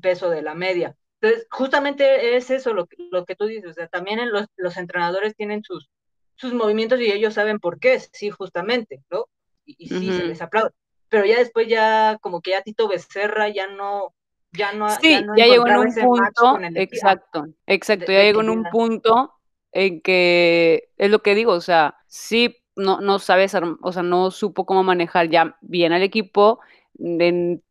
[0.00, 0.96] peso de la media.
[1.20, 4.76] Entonces, justamente es eso lo que, lo que tú dices, o sea, también los, los
[4.76, 5.88] entrenadores tienen sus,
[6.36, 9.26] sus movimientos y ellos saben por qué, sí, justamente, ¿no?
[9.64, 10.70] Y, sí, se les aplaude.
[11.08, 14.14] Pero ya después ya como que ya Tito Becerra ya no,
[14.52, 19.32] ya no Sí, ya, llegó en un punto, exacto, exacto, ya llegó en un punto
[19.72, 24.30] en que es lo que digo, o sea, sí no, no sabes, o sea, no
[24.30, 26.60] supo cómo manejar ya bien al equipo
[26.98, 27.62] en,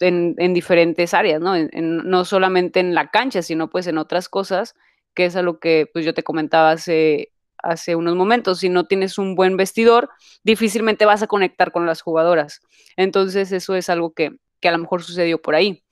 [0.00, 1.54] en, diferentes áreas, ¿no?
[1.72, 4.74] no solamente en la cancha, sino pues en otras cosas,
[5.14, 7.32] que es a lo que pues yo te comentaba hace,
[7.62, 8.60] hace unos momentos.
[8.60, 10.10] Si no tienes un buen vestidor,
[10.42, 12.60] difícilmente vas a conectar con las jugadoras.
[12.96, 15.84] Entonces, eso es algo que, que a lo mejor sucedió por ahí.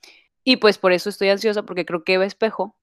[0.43, 2.75] Y pues por eso estoy ansiosa porque creo que Eva Espejo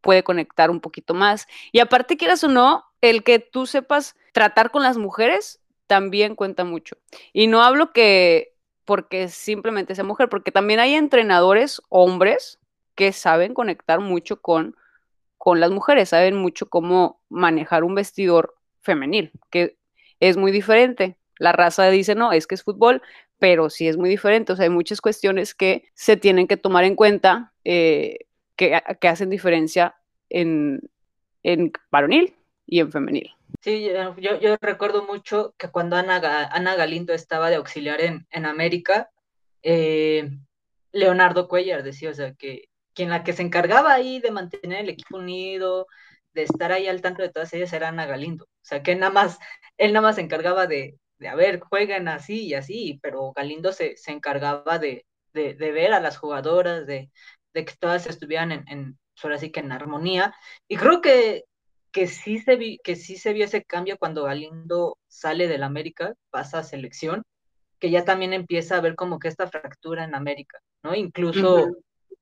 [0.00, 1.46] puede conectar un poquito más.
[1.72, 6.64] Y aparte, quieras o no, el que tú sepas tratar con las mujeres también cuenta
[6.64, 6.96] mucho.
[7.32, 12.58] Y no hablo que porque simplemente sea mujer, porque también hay entrenadores hombres
[12.94, 14.76] que saben conectar mucho con,
[15.40, 19.78] con las mujeres, saben mucho cómo manejar un vestidor femenil, que
[20.20, 21.16] es muy diferente.
[21.38, 23.00] La raza dice, no, es que es fútbol,
[23.38, 24.52] pero sí es muy diferente.
[24.52, 28.74] O sea, hay muchas cuestiones que se tienen que tomar en cuenta eh, que,
[29.08, 29.94] hacen diferencia
[30.28, 30.82] en,
[31.42, 32.34] en varonil
[32.66, 33.30] y en femenil.
[33.62, 39.08] Sí, yo, recuerdo mucho que cuando Ana, Ana Galindo estaba de auxiliar en, en América,
[39.62, 40.28] eh,
[40.92, 44.90] Leonardo Cuellar decía, o sea, que quien la que se encargaba ahí de mantener el
[44.90, 45.86] equipo unido,
[46.32, 48.44] de estar ahí al tanto de todas ellas era Ana Galindo.
[48.44, 49.38] O sea, que nada más,
[49.76, 53.72] él nada más se encargaba de, de, a ver, jueguen así y así, pero Galindo
[53.72, 57.10] se, se encargaba de, de, ver a las jugadoras, de,
[57.54, 60.34] de que todas estuvieran en, en, pues ahora sí que en armonía.
[60.68, 61.44] Y creo que,
[61.92, 66.14] que, sí se vi, que sí se vio ese cambio cuando Galindo sale del América,
[66.30, 67.22] pasa a selección,
[67.78, 70.94] que ya también empieza a ver como que esta fractura en América, ¿no?
[70.94, 71.68] Incluso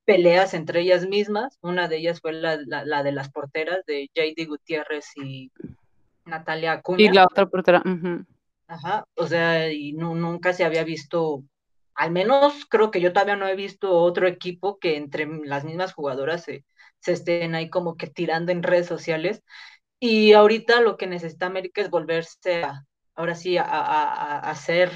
[0.08, 1.58] peleas entre ellas mismas.
[1.60, 5.52] Una de ellas fue la, la, de las porteras de JD Gutiérrez y
[6.24, 7.04] Natalia Acuña.
[7.04, 7.82] Y la otra portera.
[8.66, 11.44] Ajá, o sea, y no, nunca se había visto,
[11.94, 15.92] al menos creo que yo todavía no he visto otro equipo que entre las mismas
[15.92, 16.64] jugadoras se,
[17.00, 19.42] se estén ahí como que tirando en redes sociales.
[20.00, 24.90] Y ahorita lo que necesita América es volverse a, ahora sí, a, a, a hacer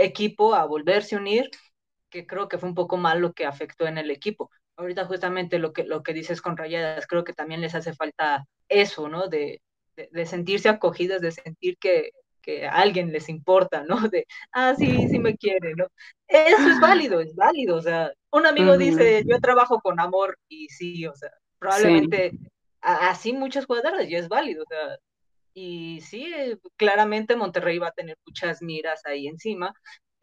[0.00, 1.50] equipo, a volverse a unir
[2.14, 4.48] que creo que fue un poco mal lo que afectó en el equipo.
[4.76, 8.46] Ahorita justamente lo que, lo que dices con Rayadas, creo que también les hace falta
[8.68, 9.26] eso, ¿no?
[9.26, 9.60] De,
[9.96, 13.96] de, sentirse acogidas, de sentir que, que, a alguien les importa, ¿no?
[14.12, 15.88] De, ah, sí, sí me quiere, ¿no?
[16.28, 20.68] Eso es válido, es válido, o sea, un amigo dice, yo trabajo con amor y
[20.68, 22.32] sí, o sea, probablemente
[22.80, 24.98] así muchas jugadoras y es válido, o sea,
[25.52, 26.32] y sí,
[26.76, 29.74] claramente Monterrey va a tener muchas miras ahí encima,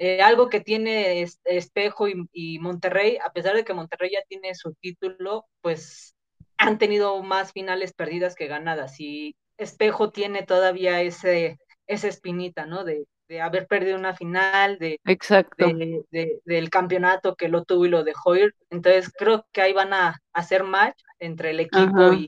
[0.04, 4.74] eh, algo que tiene Espejo y, Monterrey, a pesar de que Monterrey ya tiene su
[4.74, 6.16] título, pues
[6.58, 9.00] han tenido más finales perdidas que ganadas.
[9.00, 12.84] Y Espejo tiene todavía ese, esa espinita, ¿no?
[12.84, 13.06] De,
[13.40, 15.68] haber perdido una final, de, Exacto.
[16.10, 18.56] del campeonato que lo tuvo y lo dejó ir.
[18.72, 22.28] Entonces creo que ahí van a hacer match entre el equipo y,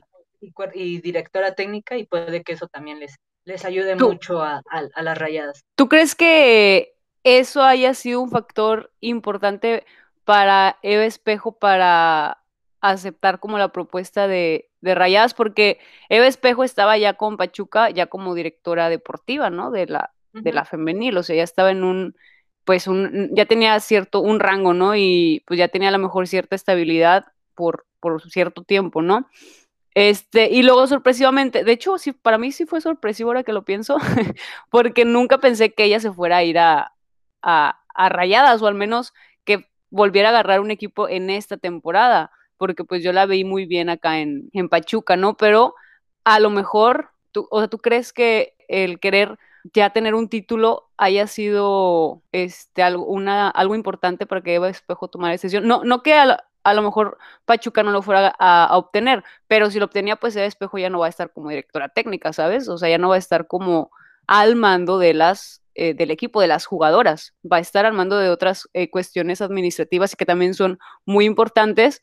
[0.74, 5.18] y, directora técnica y puede que eso también les, les ayude mucho a, a, las
[5.18, 5.64] rayadas.
[5.74, 6.93] ¿Tú crees que
[7.24, 9.84] eso haya sido un factor importante
[10.24, 12.38] para Eva Espejo para
[12.80, 15.78] aceptar como la propuesta de, de Rayadas, porque
[16.10, 19.70] Eva Espejo estaba ya con Pachuca, ya como directora deportiva, ¿no?
[19.70, 22.14] De la, de la femenil, o sea, ya estaba en un,
[22.64, 24.94] pues un, ya tenía cierto, un rango, ¿no?
[24.96, 29.28] Y pues ya tenía a lo mejor cierta estabilidad por, por cierto tiempo, ¿no?
[29.94, 33.64] Este, y luego sorpresivamente, de hecho, sí, para mí sí fue sorpresivo ahora que lo
[33.64, 33.96] pienso,
[34.70, 36.93] porque nunca pensé que ella se fuera a ir a,
[37.44, 42.82] a, Rayadas o al menos que volviera a agarrar un equipo en esta temporada, porque
[42.84, 45.36] pues yo la veí muy bien acá en, en Pachuca, ¿no?
[45.36, 45.74] Pero
[46.24, 49.38] a lo mejor, tú, o sea, ¿tú crees que el querer
[49.72, 55.08] ya tener un título haya sido este, algo, una, algo importante para que Eva Espejo
[55.08, 55.66] tomara decisión?
[55.66, 59.78] No, no que a, lo mejor Pachuca no lo fuera a, a, obtener, pero si
[59.78, 62.68] lo obtenía, pues Eva Espejo ya no va a estar como directora técnica, ¿sabes?
[62.68, 63.90] O sea, ya no va a estar como
[64.26, 67.34] al mando de las eh, del equipo, de las jugadoras.
[67.50, 72.02] Va a estar armando de otras eh, cuestiones administrativas que también son muy importantes,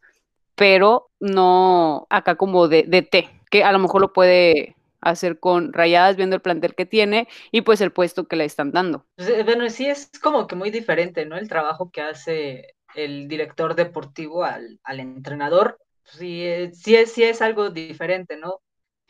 [0.55, 5.73] pero no acá como de, de T, que a lo mejor lo puede hacer con
[5.73, 9.05] rayadas viendo el plantel que tiene y pues el puesto que le están dando.
[9.15, 11.37] Pues, eh, bueno, sí es como que muy diferente, ¿no?
[11.37, 15.79] El trabajo que hace el director deportivo al, al entrenador.
[16.03, 18.61] Sí, sí, sí es algo diferente, ¿no?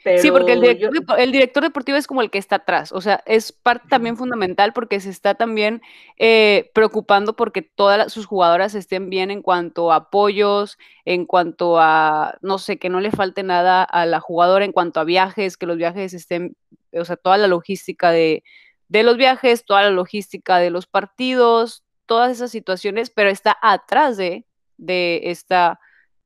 [0.03, 3.87] Sí, porque el director, deportivo es como el que está atrás, o sea, es parte
[3.89, 5.81] también fundamental porque se está también
[6.17, 12.37] eh, preocupando porque todas sus jugadoras estén bien en cuanto a apoyos, en cuanto a,
[12.41, 15.65] no sé, que no le falte nada a la jugadora, en cuanto a viajes, que
[15.65, 16.55] los viajes estén,
[16.93, 18.43] o sea, toda la logística de,
[18.87, 24.17] de los viajes, toda la logística de los partidos, todas esas situaciones, pero está atrás
[24.17, 24.45] de,
[24.77, 25.79] de esta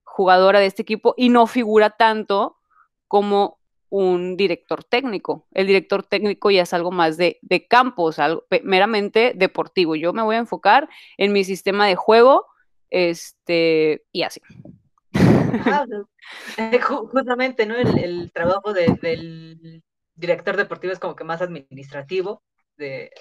[0.04, 2.58] jugadora de este equipo y no figura tanto
[3.08, 3.60] como
[3.98, 5.48] un director técnico.
[5.54, 9.96] El director técnico ya es algo más de, de campos, algo meramente deportivo.
[9.96, 12.46] Yo me voy a enfocar en mi sistema de juego
[12.90, 14.42] este, y así.
[16.82, 17.78] justamente, ¿no?
[17.78, 19.82] El, trabajo del
[20.14, 22.44] director deportivo es como que más administrativo,
[22.76, 23.12] de,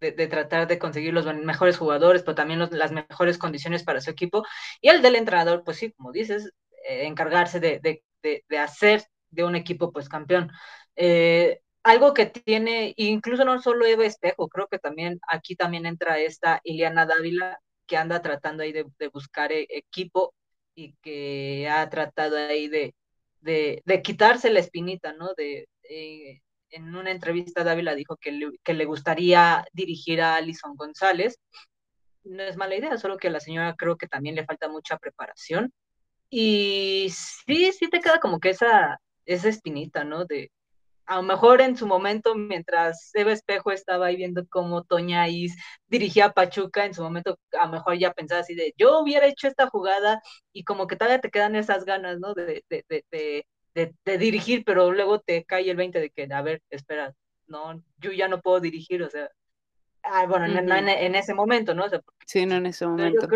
[0.00, 4.44] tratar de conseguir los mejores jugadores, pero también las mejores condiciones para su equipo.
[4.80, 6.50] Y el del entrenador, pues sí, como dices,
[6.88, 8.02] eh, encargarse de,
[8.58, 10.50] hacer de un equipo pues campeón.
[10.96, 16.18] Eh, algo que tiene, incluso no solo Eva Espejo, creo que también aquí también entra
[16.18, 20.34] esta Iliana Dávila que anda tratando ahí de, buscar e, equipo
[20.74, 22.94] y que ha tratado ahí de,
[23.40, 25.34] de, quitarse la espinita, ¿no?
[25.34, 30.76] De, eh, en una entrevista Dávila dijo que le, que le gustaría dirigir a Alison
[30.76, 31.38] González.
[32.24, 34.98] No es mala idea, solo que a la señora creo que también le falta mucha
[34.98, 35.72] preparación.
[36.30, 40.24] Y sí, sí te queda como que esa, esa espinita, ¿no?
[40.24, 40.50] De,
[41.06, 45.56] a lo mejor en su momento, mientras Eva Espejo estaba ahí viendo cómo Toña Is
[45.86, 49.26] dirigía a Pachuca, en su momento a lo mejor ya pensaba así de, yo hubiera
[49.26, 50.22] hecho esta jugada
[50.52, 52.34] y como que todavía te quedan esas ganas, ¿no?
[52.34, 52.84] De, de,
[53.74, 57.12] de, de dirigir, pero luego te cae el 20 de que, a ver, espera,
[57.46, 59.28] no, yo ya no puedo dirigir, o sea,
[60.02, 61.84] ah, bueno, no, en, ese momento, ¿no?
[61.84, 63.28] O sea, sí, no en ese momento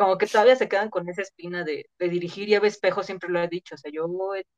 [0.00, 3.38] como que todavía se quedan con esa espina de, dirigir y Eva Espejo siempre lo
[3.38, 4.08] ha dicho, o sea, yo,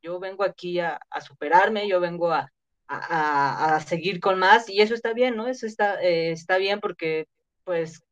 [0.00, 2.48] yo vengo aquí a, superarme, yo vengo a,
[2.86, 5.48] a, seguir con más y eso está bien, ¿no?
[5.48, 7.26] Eso está, eh, está bien porque
[7.64, 8.04] pues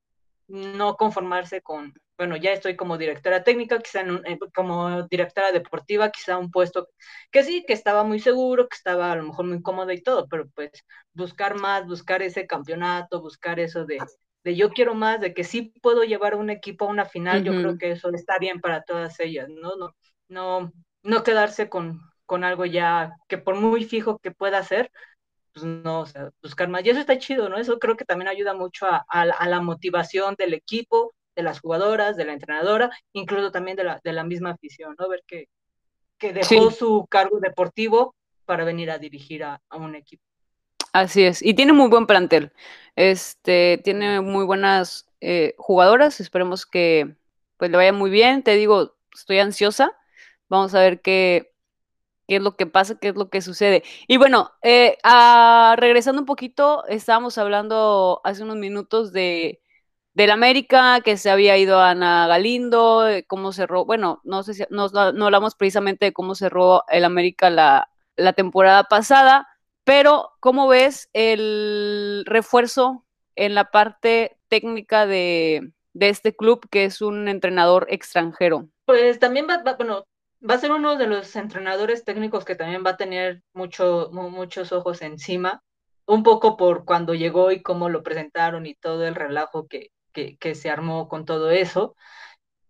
[0.48, 4.04] no conformarse con, bueno, ya estoy como directora técnica, quizá
[4.52, 6.88] como directora deportiva, quizá un puesto
[7.30, 10.26] que sí, que estaba muy seguro, que estaba a lo mejor muy cómodo y todo,
[10.26, 10.72] pero pues
[11.12, 13.98] buscar más, buscar ese campeonato, buscar eso de,
[14.44, 17.44] de yo quiero más, de que sí puedo llevar a un equipo a una final,
[17.44, 19.76] yo creo que eso está bien para todas ellas, ¿no?
[19.76, 19.94] No,
[20.28, 20.72] no,
[21.02, 24.90] no quedarse con, con algo ya que por muy fijo que pueda ser,
[25.52, 26.84] pues no, o sea, buscar más.
[26.84, 27.58] Y eso está chido, ¿no?
[27.58, 32.16] Eso creo que también ayuda mucho a, a la motivación del equipo, de las jugadoras,
[32.16, 35.08] de la entrenadora, incluso también de la, de la misma afición, ¿no?
[35.08, 35.48] Ver que,
[36.18, 38.14] que dejó su cargo deportivo
[38.44, 40.22] para venir a dirigir a, un equipo.
[40.92, 42.52] Así es, y tiene muy buen plantel.
[42.96, 47.14] Este, tiene muy buenas eh, jugadoras, esperemos que
[47.56, 48.42] pues le vaya muy bien.
[48.42, 49.92] Te digo, estoy ansiosa.
[50.48, 51.52] Vamos a ver qué,
[52.28, 53.84] qué es lo que pasa, qué es lo que sucede.
[54.08, 54.98] Y bueno, eh,
[55.76, 59.60] regresando un poquito, estábamos hablando hace unos minutos de
[60.14, 64.64] del América, que se había ido Ana Galindo, eh, cómo cerró, bueno, no sé si
[64.70, 69.48] no, no hablamos precisamente de cómo cerró el América la, la temporada pasada,
[69.90, 77.26] pero ¿cómo ves el refuerzo en la parte técnica de, este club, que es un
[77.26, 78.68] entrenador extranjero?
[78.84, 80.04] Pues también va, bueno,
[80.48, 84.70] va a ser uno de los entrenadores técnicos que también va a tener mucho, muchos
[84.70, 85.60] ojos encima,
[86.06, 89.90] un poco por cuando llegó y cómo lo presentaron y todo el relajo que,
[90.54, 91.96] se armó con todo eso,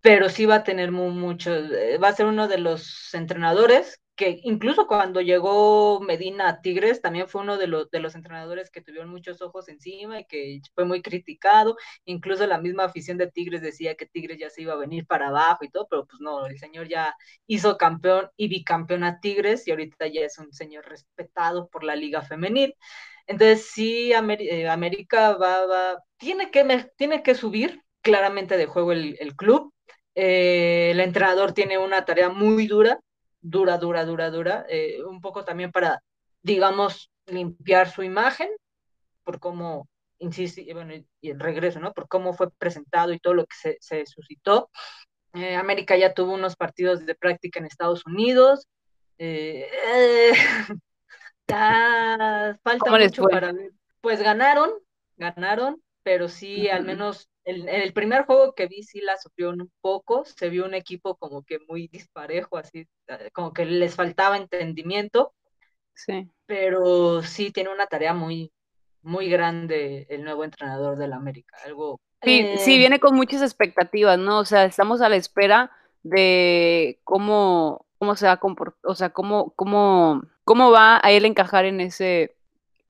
[0.00, 4.38] pero sí va a tener mucho, eh, va a ser uno de los entrenadores que
[4.44, 8.82] incluso cuando llegó Medina a Tigres, también fue uno de los, de los entrenadores que
[8.82, 11.78] tuvieron muchos ojos encima y que fue muy criticado.
[12.04, 15.28] Incluso la misma afición de Tigres decía que Tigres ya se iba a venir para
[15.28, 17.14] abajo y todo, pero pues no, el señor ya
[17.46, 21.96] hizo campeón y bicampeón a Tigres y ahorita ya es un señor respetado por la
[21.96, 22.74] liga femenil.
[23.26, 29.72] Entonces sí, eh, América va, tiene, que, tiene que subir claramente de juego el, club.
[30.14, 33.00] Eh, el entrenador tiene una tarea muy dura,
[33.40, 36.02] dura, dura, dura, dura, eh, un poco también para,
[36.42, 38.50] digamos, limpiar su imagen
[39.24, 39.88] por cómo,
[40.18, 41.92] insiste, bueno, y el regreso, ¿no?
[41.92, 44.70] Por cómo fue presentado y todo lo que se, suscitó.
[45.32, 48.66] América ya tuvo unos partidos de práctica en Estados Unidos.
[52.62, 53.70] falta mucho para ver.
[54.00, 54.70] Pues ganaron,
[55.16, 59.70] ganaron, pero sí, al menos en el, primer juego que vi sí la sufrió un
[59.80, 64.36] poco, se vio un equipo como que muy disparejo, así, eh, como que les faltaba
[64.36, 65.32] entendimiento.
[65.94, 66.30] Sí.
[66.46, 68.52] Pero sí tiene una tarea muy,
[69.02, 72.00] muy grande el nuevo entrenador del América, algo...
[72.22, 74.40] Sí, sí, viene con muchas expectativas, ¿no?
[74.40, 75.70] O sea, estamos a la espera
[76.02, 81.26] de cómo, cómo se va a comportar, o sea, cómo, cómo cómo va a él
[81.26, 82.34] encajar en ese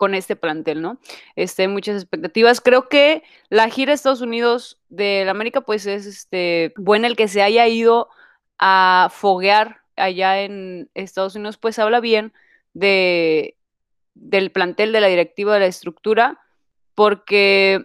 [0.01, 0.99] con este plantel, ¿no?
[1.37, 2.63] Este, muchas expectativas.
[2.63, 7.29] Creo que la gira de Estados Unidos de América, pues es este bueno el que
[7.29, 8.09] se haya ido
[8.59, 12.33] a foguear allá en Estados Unidos, pues habla bien
[12.73, 13.59] de
[14.15, 16.41] del plantel, de la directiva, de la estructura,
[16.95, 17.85] porque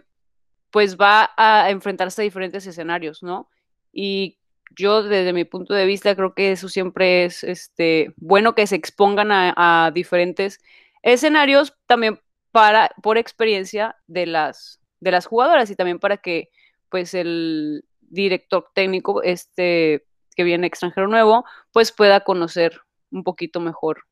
[0.71, 3.49] pues va a enfrentarse a diferentes escenarios, ¿no?
[3.91, 4.37] Y
[4.73, 8.77] yo desde mi punto de vista creo que eso siempre es este, bueno que se
[8.77, 10.61] expongan a, diferentes
[11.05, 12.19] escenarios también
[12.51, 16.49] para, por experiencia de las, de las jugadoras y también para que
[16.89, 22.81] pues el director técnico este que viene extranjero nuevo pues pueda conocer
[23.11, 24.03] un poquito mejor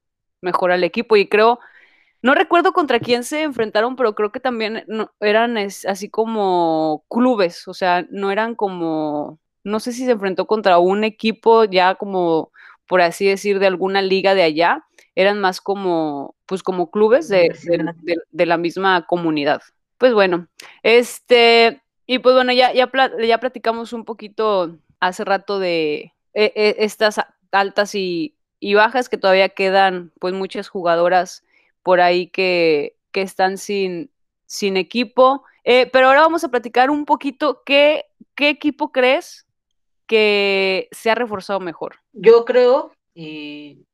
[0.42, 1.16] mejor al equipo.
[1.18, 1.60] Y creo
[2.22, 4.86] no recuerdo contra quién se enfrentaron, pero creo que también
[5.20, 10.78] eran así como clubes, o sea, no eran como no sé si se enfrentó contra
[10.80, 12.52] un equipo ya como,
[12.88, 14.86] por así decir, de alguna liga de allá,
[15.16, 17.52] eran más como, pues como clubes de,
[18.32, 19.62] la misma comunidad.
[19.98, 20.48] Pues bueno,
[20.82, 22.92] este, y pues bueno, ya, ya,
[23.22, 27.20] ya platicamos un poquito hace rato de e, e, estas
[27.52, 28.36] altas y,
[28.76, 31.44] bajas que todavía quedan, pues muchas jugadoras
[31.84, 34.10] por ahí que, que están sin,
[34.46, 35.44] sin equipo.
[35.66, 38.06] Eh, pero ahora vamos a platicar un poquito qué,
[38.36, 39.46] qué equipo crees
[40.08, 41.96] que se ha reforzado mejor?
[42.14, 43.86] Yo creo, y,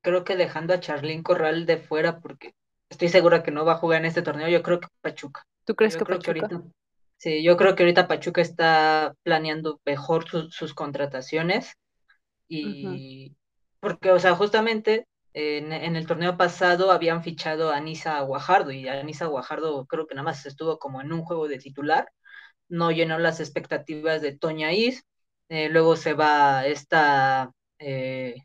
[0.00, 2.54] creo que dejando a Charlín Corral de fuera, porque
[2.88, 5.44] estoy segura que no va a jugar en este torneo, yo creo que Pachuca.
[5.64, 6.48] ¿Tú crees que Pachuca?
[7.16, 11.74] sí, yo creo que ahorita Pachuca está planeando mejor sus contrataciones
[12.48, 13.36] y
[13.80, 19.26] porque, o sea, justamente en, el torneo pasado habían fichado a Anisa Guajardo y Anisa
[19.26, 22.08] Guajardo creo que nada más estuvo como en un juego de titular,
[22.68, 25.04] no llenó las expectativas de Toña Is,
[25.48, 28.42] eh, luego se va esta eh,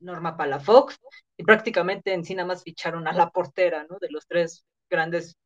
[0.00, 0.98] Norma Palafox,
[1.36, 3.98] y prácticamente en sí nada más ficharon a la portera, ¿no?
[4.00, 5.36] De los tres grandes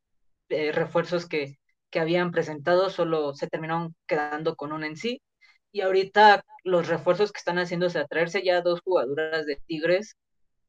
[0.49, 1.57] eh, refuerzos que,
[1.89, 5.21] que habían presentado, solo se terminaron quedando con un en sí.
[5.71, 10.15] Y ahorita los refuerzos que están haciéndose a traerse ya dos jugadoras de Tigres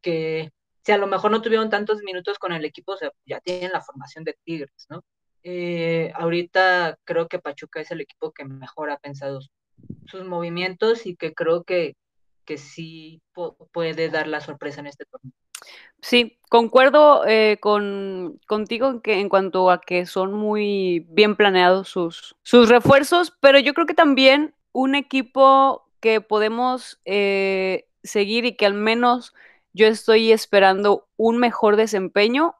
[0.02, 0.50] que
[0.84, 3.72] si a lo mejor no tuvieron tantos minutos con el equipo, o sea, ya tienen
[3.72, 5.02] la formación de Tigres, ¿no?
[5.42, 9.40] Eh, ahorita creo que Pachuca es el equipo que mejor ha pensado
[10.06, 11.96] sus movimientos y que creo que,
[12.46, 13.20] que sí
[13.72, 15.32] puede dar la sorpresa en este torneo.
[16.00, 21.88] Sí, concuerdo eh, con, contigo en, que, en cuanto a que son muy bien planeados
[21.88, 28.56] sus, sus refuerzos, pero yo creo que también un equipo que podemos eh, seguir y
[28.56, 29.34] que al menos
[29.72, 32.54] yo estoy esperando un mejor desempeño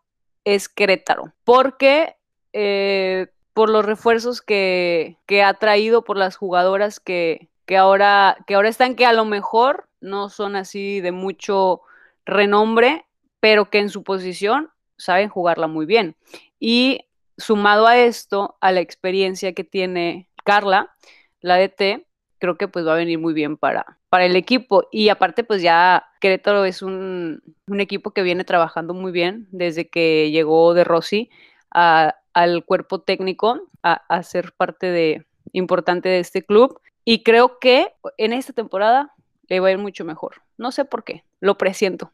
[0.45, 2.16] es Querétaro, porque
[2.53, 8.55] eh, por los refuerzos que, que, ha traído, por las jugadoras que, que, ahora, que
[8.55, 11.83] ahora están, que a lo mejor no son así de mucho
[12.25, 13.05] renombre,
[13.41, 16.17] pero que en su posición saben jugarla muy bien.
[16.59, 17.07] Y
[17.37, 20.95] sumado a esto, a la experiencia que tiene Carla,
[21.41, 22.07] la DT,
[22.39, 24.89] creo que pues va a venir muy bien para, para el equipo.
[24.91, 27.43] Y aparte, pues ya Querétaro es un,
[27.79, 31.31] equipo que viene trabajando muy bien desde que llegó de Rossi
[31.71, 36.81] al cuerpo técnico a, ser parte de, importante de este club.
[37.09, 39.14] Y creo que en esta temporada
[39.48, 40.42] le va a ir mucho mejor.
[40.59, 42.11] No sé por qué, lo presiento.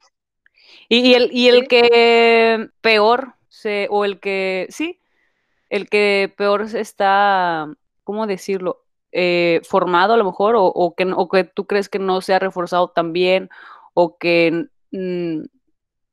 [0.86, 5.00] Y, el, y el que peor se, o el que, sí,
[5.70, 7.72] el que peor se está,
[8.04, 8.84] ¿cómo decirlo?
[9.12, 12.38] Eh, formado a lo mejor, o, que, o que tú crees que no se ha
[12.38, 13.48] reforzado tan bien,
[13.94, 15.40] o que mm,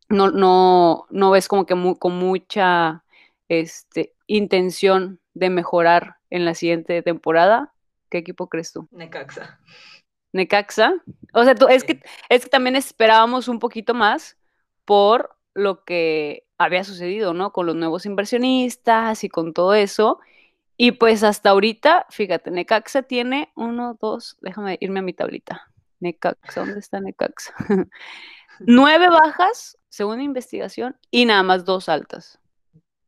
[0.07, 3.03] no, no, no ves como que con mucha
[3.49, 7.73] este, intención de mejorar en la siguiente temporada,
[8.09, 8.87] ¿qué equipo crees tú?
[8.91, 9.59] Necaxa.
[10.31, 10.93] Necaxa.
[11.33, 14.37] O sea, tú, es, que, es que también esperábamos un poquito más
[14.85, 17.51] por lo que había sucedido, ¿no?
[17.51, 20.19] Con los nuevos inversionistas y con todo eso.
[20.77, 25.69] Y pues hasta ahorita, fíjate, Necaxa tiene uno, dos, déjame irme a mi tablita.
[25.99, 27.53] Necaxa, ¿dónde está Necaxa?
[28.59, 32.39] Nueve bajas, según investigación, y nada más dos altas.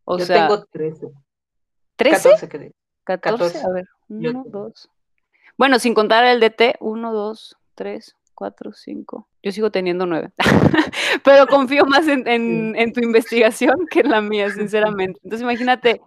[0.06, 1.08] O Yo sea, tengo trece.
[1.96, 2.72] ¿Trece?
[3.20, 4.90] Catorce, a ver, uno, dos.
[5.58, 9.28] Bueno, sin contar el DT, uno, dos, tres, cuatro, cinco.
[9.44, 10.32] Yo sigo teniendo nueve.
[11.24, 15.20] Pero confío más en, en, tu investigación que en la mía, sinceramente.
[15.24, 16.02] Entonces, imagínate,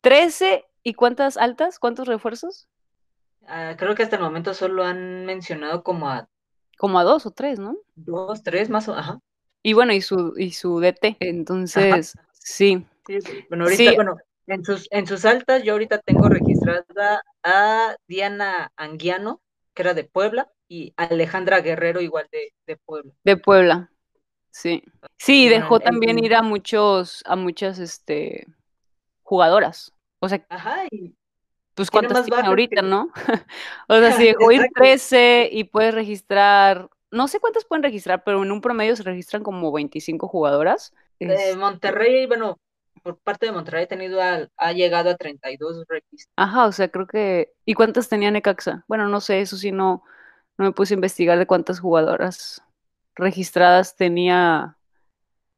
[0.00, 1.80] trece ¿Y cuántas altas?
[1.80, 2.68] ¿Cuántos refuerzos?
[3.48, 6.28] Ah, creo que hasta el momento solo han mencionado como a...
[6.78, 7.76] Como a dos o tres, ¿no?
[7.96, 8.94] Dos, tres más, o...
[8.94, 9.18] ajá.
[9.64, 12.86] Y bueno, y su, y su DT, entonces, sí.
[13.04, 13.18] sí.
[13.48, 14.16] Bueno, ahorita, bueno,
[14.46, 19.40] en sus, en sus altas yo ahorita tengo registrada a Diana Anguiano,
[19.74, 23.12] que era de Puebla, y Alejandra Guerrero, igual de, de Puebla.
[23.24, 23.90] De Puebla,
[24.50, 24.82] sí.
[25.18, 28.46] Sí, dejó también ir a muchos, a muchas, este,
[29.22, 29.92] jugadoras.
[30.18, 30.44] O sea,
[31.74, 33.10] pues cuántas tienen ahorita, ¿no?
[33.88, 38.42] o sea, si dejó ir 13 y puedes registrar, no sé cuántas pueden registrar, pero
[38.42, 40.94] en un promedio se registran como 25 jugadoras.
[41.56, 42.58] Monterrey, bueno,
[43.06, 46.32] por parte de Monterrey ha tenido ha llegado a 32 registros.
[46.34, 48.84] Ajá, o sea, creo que ¿y cuántas tenía Necaxa?
[48.88, 50.02] Bueno, no sé, eso sí no
[50.58, 52.62] no me puse a investigar de cuántas jugadoras
[53.14, 54.76] registradas tenía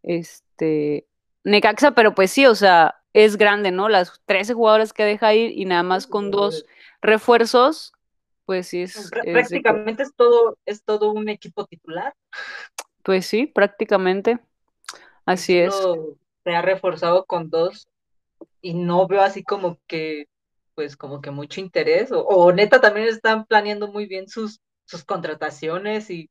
[0.03, 1.07] este
[1.42, 3.88] Necaxa, pero pues sí, o sea, es grande, ¿no?
[3.88, 6.66] Las 13 jugadoras que deja ir y nada más con dos
[7.01, 7.94] refuerzos,
[8.44, 9.11] pues sí es.
[9.11, 12.12] Prácticamente es, todo, es todo un equipo titular.
[13.03, 14.38] Pues sí, prácticamente.
[15.24, 15.74] Así es.
[16.49, 17.88] Se ha reforzado con dos
[18.62, 20.28] y no veo así como que,
[20.74, 26.09] pues como que mucho interés, o, neta también están planeando muy bien sus, sus contrataciones
[26.09, 26.30] y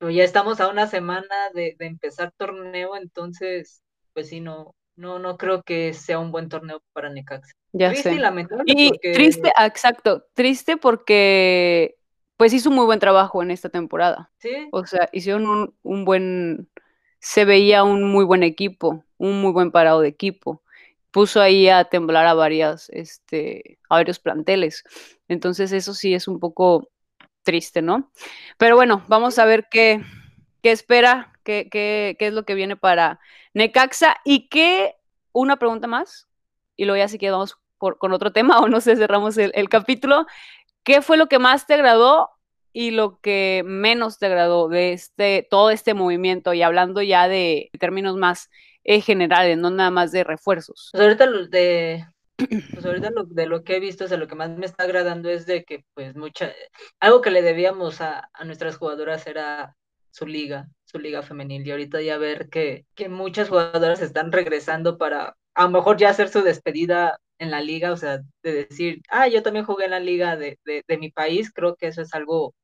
[0.00, 3.82] ya estamos a una semana de, de empezar torneo, entonces,
[4.14, 7.52] pues sí, no, no, no creo que sea un buen torneo para Necaxa.
[7.72, 8.64] Ya triste y lamentable.
[8.66, 11.98] Y triste, ah, exacto, triste porque
[12.38, 14.30] pues hizo muy buen trabajo en esta temporada.
[14.38, 14.68] Sí.
[14.72, 16.70] O sea, hicieron un, un buen,
[17.18, 20.62] se veía un muy buen equipo, un muy buen parado de equipo.
[21.10, 24.84] Puso ahí a temblar a varias, este, a varios planteles.
[25.28, 26.90] Entonces eso sí es un poco
[27.42, 28.10] triste, ¿no?
[28.58, 30.02] Pero bueno, vamos a ver qué,
[30.62, 33.20] qué espera, qué, qué, qué es lo que viene para
[33.54, 34.96] Necaxa y qué,
[35.32, 36.28] una pregunta más,
[36.76, 40.26] y luego ya si quedamos por, con otro tema o no sé, cerramos el, capítulo.
[40.84, 42.30] ¿Qué fue lo que más te agradó
[42.78, 46.52] y lo que menos te agradó de este, todo este movimiento?
[46.52, 48.50] Y hablando ya de términos más
[48.84, 50.90] eh, generales, no nada más de refuerzos.
[50.92, 52.06] Pues ahorita de,
[52.36, 54.84] pues ahorita lo, de lo que he visto, o sea, lo que más me está
[54.84, 56.52] agradando es de que, pues, mucha,
[57.00, 59.74] algo que le debíamos a, a nuestras jugadoras era
[60.10, 64.98] su liga, su liga femenil y ahorita ya ver que, que muchas jugadoras están regresando
[64.98, 69.00] para a lo mejor ya hacer su despedida en la liga, o sea, de decir,
[69.08, 72.12] ah, yo también jugué en la liga de, de mi país, creo que eso es
[72.12, 72.54] algo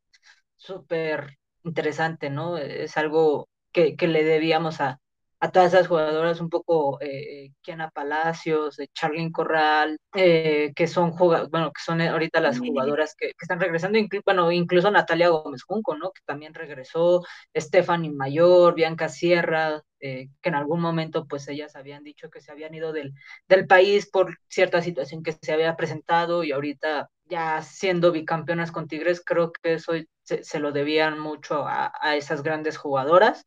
[0.62, 2.56] súper interesante, ¿no?
[2.58, 5.00] Es algo que, que le debíamos a,
[5.42, 11.16] a todas esas jugadoras, un poco eh, Kiana Palacios, eh, Charlene Corral, eh, que son
[11.16, 16.12] bueno, que son ahorita las jugadoras que, están regresando, bueno, incluso Natalia Gómez Junco, ¿no?
[16.12, 17.24] Que también regresó,
[17.56, 22.52] Stephanie Mayor, Bianca Sierra, eh, que en algún momento pues ellas habían dicho que se
[22.52, 23.12] habían ido del,
[23.48, 28.88] del país por cierta situación que se había presentado y ahorita ya siendo bicampeonas con
[28.88, 33.46] Tigres, creo que eso se, lo debían mucho a, a esas grandes jugadoras.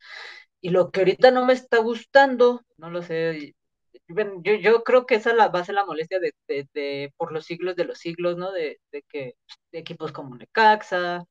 [0.59, 3.53] Y lo que ahorita no me está gustando, no lo sé,
[4.07, 7.45] yo, yo creo que esa la, va a ser la molestia de, de, por los
[7.45, 8.51] siglos de los siglos, ¿no?
[8.51, 9.35] De, de que
[9.71, 11.23] equipos como Necaxa,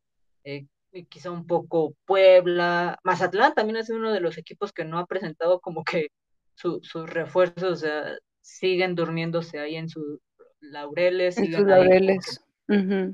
[0.44, 0.66] eh,
[1.08, 5.60] quizá un poco Puebla, Mazatlán también es uno de los equipos que no ha presentado
[5.60, 6.08] como que
[6.54, 10.20] sus refuerzos, o sea, siguen durmiéndose ahí en sus
[10.60, 11.38] laureles.
[11.38, 12.43] En sus laureles.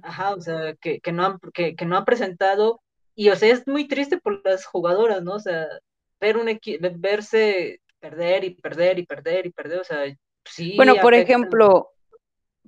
[0.02, 2.80] Ajá, o sea, que, que, no han, que, que no han presentado,
[3.14, 5.34] y o sea, es muy triste por las jugadoras, ¿no?
[5.34, 5.66] O sea,
[6.20, 6.48] ver un
[6.98, 9.98] verse perder y perder y perder y perder, o sea,
[10.44, 10.74] sí.
[10.76, 11.90] Bueno, por ejemplo,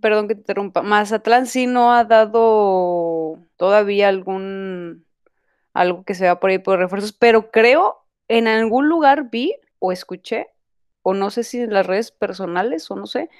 [0.00, 5.06] perdón que te interrumpa, Mazatlán sí no ha dado todavía algún
[5.72, 9.92] algo que se va por ahí por refuerzos, pero creo en algún lugar vi o
[9.92, 10.48] escuché,
[11.02, 13.30] o no sé si en las redes personales o no sé,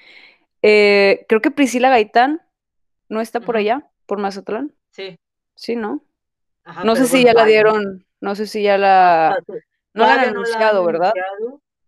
[0.61, 2.41] eh, creo que Priscila Gaitán
[3.13, 4.73] no está por allá, por Mazatlán.
[4.91, 5.19] Sí.
[5.55, 6.03] Sí, ¿no?
[6.83, 9.37] no sé si ya la dieron, no sé si ya la...
[9.93, 11.13] No la han anunciado, ¿verdad?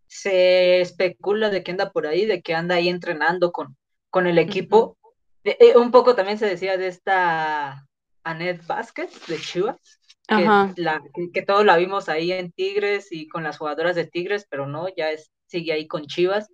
[0.05, 3.75] Se especula de que anda por ahí, de que anda ahí entrenando con,
[4.11, 4.97] con el equipo.
[5.43, 7.87] Eh, un poco también se decía de esta
[8.23, 13.57] Annette Vázquez de Chivas, que, que, todos la vimos ahí en Tigres y con las
[13.57, 16.47] jugadoras de Tigres, pero no, ya es, sigue ahí con Chivas.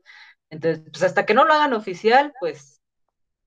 [0.50, 2.81] Entonces, pues hasta que no lo hagan oficial, pues,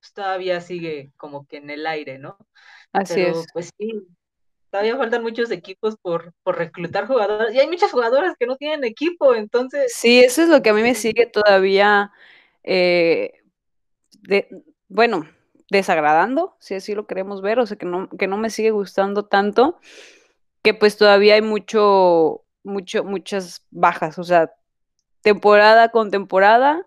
[0.05, 2.37] pues todavía sigue como que en el aire, ¿no?
[2.93, 3.47] Así es.
[3.53, 4.05] Pues sí,
[4.69, 8.83] todavía faltan muchos equipos por, por reclutar jugadoras y hay muchas jugadoras que no tienen
[8.83, 9.93] equipo, entonces...
[9.95, 12.11] Sí, eso es lo que a mí me sigue todavía,
[12.63, 13.41] eh,
[14.21, 14.47] de,
[14.87, 15.27] bueno,
[15.71, 19.25] desagradando, si así lo queremos ver, o sea, que no, que no me sigue gustando
[19.25, 19.79] tanto,
[20.61, 24.53] que pues todavía hay mucho, mucho, muchas bajas, o sea,
[25.21, 26.85] temporada con temporada,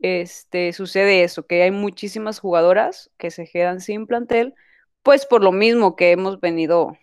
[0.00, 4.54] este, sucede eso, que hay muchísimas jugadoras que se quedan sin plantel,
[5.02, 6.96] pues por lo mismo que hemos venido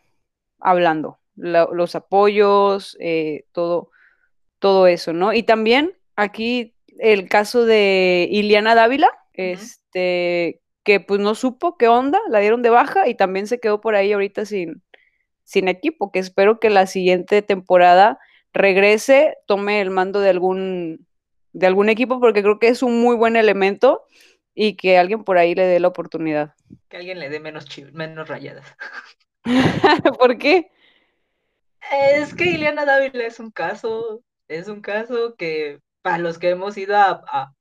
[0.59, 3.89] hablando, los apoyos, eh, todo,
[4.59, 5.33] todo eso, ¿no?
[5.33, 12.19] Y también aquí el caso de Iliana Dávila, este, que pues no supo qué onda,
[12.29, 14.83] la dieron de baja y también se quedó por ahí ahorita sin,
[15.43, 18.19] sin equipo, que espero que la siguiente temporada
[18.53, 21.05] regrese, tome el mando de algún,
[21.55, 24.03] de algún equipo, porque creo que es un muy buen elemento
[24.53, 26.53] y que alguien por ahí le dé la oportunidad.
[26.89, 28.65] Que alguien le dé menos, menos rayadas.
[30.19, 30.69] ¿Por qué?
[31.93, 36.77] Es que Ileana Dávila es un caso, es un caso que para los que hemos
[36.77, 37.53] ido a,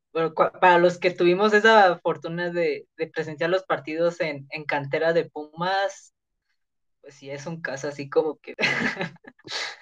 [0.60, 6.14] para los que tuvimos esa fortuna de, presenciar los partidos en, cantera de Pumas,
[7.00, 8.56] pues sí es un caso así como que...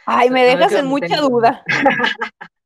[0.04, 1.64] Ay, me dejas en mucha duda.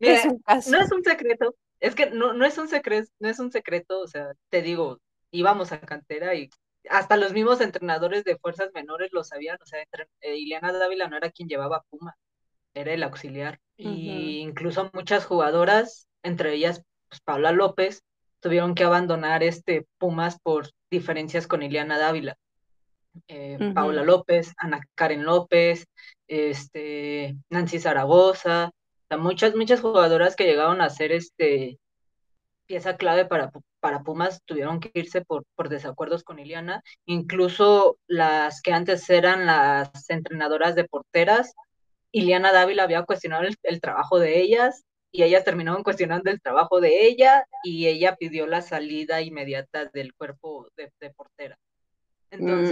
[0.00, 0.70] es un caso.
[0.70, 4.00] No es un secreto, es que no, no es un secreto, no es un secreto,
[4.00, 6.50] o sea, te digo, íbamos a cantera y
[6.88, 9.80] hasta los mismos entrenadores de fuerzas menores lo sabían, o sea,
[10.20, 12.16] eh, Ileana Dávila no era quien llevaba Puma,
[12.74, 13.58] era el auxiliar.
[13.78, 18.02] Y incluso muchas jugadoras, entre ellas pues, Paula López,
[18.40, 22.36] tuvieron que abandonar este Pumas por diferencias con Ileana Dávila.
[23.28, 25.86] Eh, Paula López, Ana Karen López,
[26.26, 28.70] este, Nancy Zaragoza,
[29.18, 31.78] muchas, muchas jugadoras que llegaron a ser este,
[32.66, 33.50] pieza clave para,
[33.80, 39.46] para Pumas tuvieron que irse por, por desacuerdos con Iliana, incluso las que antes eran
[39.46, 41.54] las entrenadoras de porteras,
[42.12, 47.06] Iliana Dávila había cuestionado el, trabajo de ellas y ellas terminaron cuestionando el trabajo de
[47.06, 51.58] ella y ella pidió la salida inmediata del cuerpo de, portera.
[52.32, 52.66] Mm.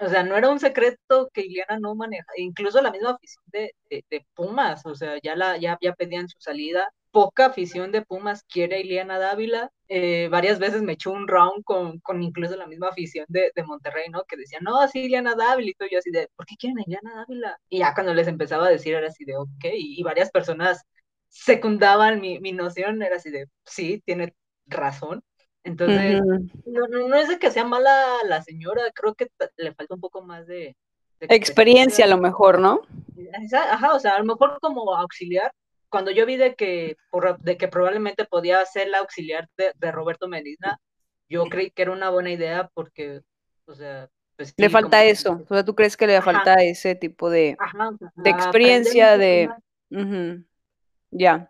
[0.00, 3.74] O sea, no era un secreto que Iliana no maneja, incluso la misma afición de,
[3.90, 8.44] de, Pumas, o sea, ya, la, ya, ya pedían su salida poca afición de Pumas
[8.44, 9.70] quiere a Iliana Dávila.
[9.88, 13.62] Eh, varias veces me echó un round con, con incluso la misma afición de, de,
[13.64, 14.24] Monterrey, ¿no?
[14.24, 15.70] Que decía, no, sí, Iliana Dávila.
[15.70, 17.58] Y yo así de, ¿por qué quieren a Iliana Dávila?
[17.68, 19.64] Y ya cuando les empezaba a decir era así de, ok.
[19.74, 20.82] Y, varias personas
[21.28, 24.34] secundaban mi, mi, noción, era así de, sí, tiene
[24.66, 25.22] razón.
[25.64, 26.22] Entonces,
[26.66, 27.94] no, no, es de que sea mala
[28.24, 30.74] la señora, creo que le falta un poco más de...
[31.20, 32.80] experiencia, experiencia a lo mejor, ¿no?
[33.52, 35.52] Ajá, o sea, a lo mejor como auxiliar
[35.90, 39.92] cuando yo vi de que, por, de que probablemente podía ser la auxiliar de, de,
[39.92, 40.78] Roberto Medina,
[41.28, 43.20] yo creí que era una buena idea porque,
[43.66, 47.28] o sea, pues, le falta eso, o sea, ¿tú crees que le falta ese tipo
[47.28, 49.50] de, Ajá, de experiencia, de...
[51.10, 51.49] Ya.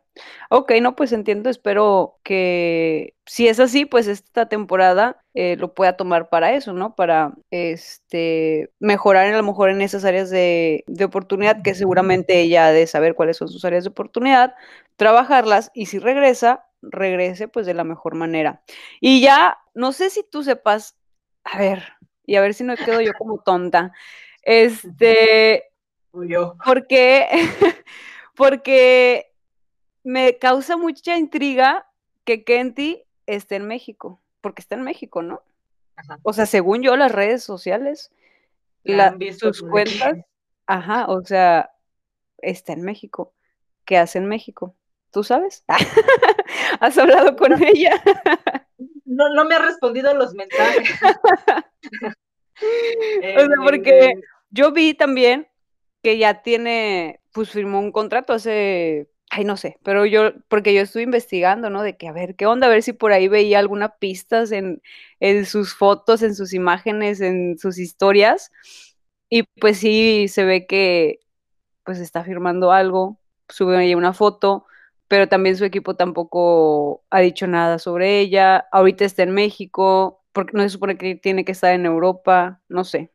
[0.50, 5.96] Ok, no, pues entiendo, espero que si es así, pues esta temporada eh, lo pueda
[5.96, 6.94] tomar para eso, ¿no?
[6.96, 12.66] Para este mejorar a lo mejor en esas áreas de, de oportunidad, que seguramente ella
[12.66, 14.54] ha de saber cuáles son sus áreas de oportunidad,
[14.96, 18.62] trabajarlas y si regresa, regrese pues de la mejor manera.
[19.00, 20.96] Y ya, no sé si tú sepas,
[21.44, 21.84] a ver,
[22.26, 23.92] y a ver si no quedo yo como tonta,
[24.42, 25.64] este,
[26.12, 26.56] yo.
[26.64, 27.28] Porque,
[28.34, 29.29] porque
[30.02, 31.86] me causa mucha intriga
[32.24, 35.42] que Kenty esté en México, porque está en México, ¿no?
[36.22, 38.10] O sea, según yo, las redes sociales,
[38.84, 40.18] la, sus cuentas,
[40.66, 41.70] ajá, o sea,
[42.38, 43.34] está en México.
[43.84, 44.74] ¿Qué hace en México?
[45.10, 45.64] ¿Tú sabes?
[46.80, 48.00] ¿Has hablado con ella?
[49.04, 50.88] no, no me ha respondido los mensajes.
[52.62, 54.12] o sea, porque eh,
[54.50, 55.48] yo vi también
[56.02, 60.82] que ya tiene, pues firmó un contrato hace Ay, no sé, pero yo, porque yo
[60.82, 61.82] estuve investigando, ¿no?
[61.84, 62.66] De que, a ver, ¿qué onda?
[62.66, 64.82] A ver si por ahí veía alguna pistas en,
[65.20, 68.50] en sus fotos, en sus imágenes, en sus historias.
[69.28, 71.20] Y pues sí, se ve que,
[71.84, 74.66] pues está firmando algo, sube ahí una foto,
[75.08, 78.66] pero también su equipo tampoco ha dicho nada sobre ella.
[78.72, 82.84] Ahorita está en México, porque no se supone que tiene que estar en Europa, no
[82.84, 83.12] sé.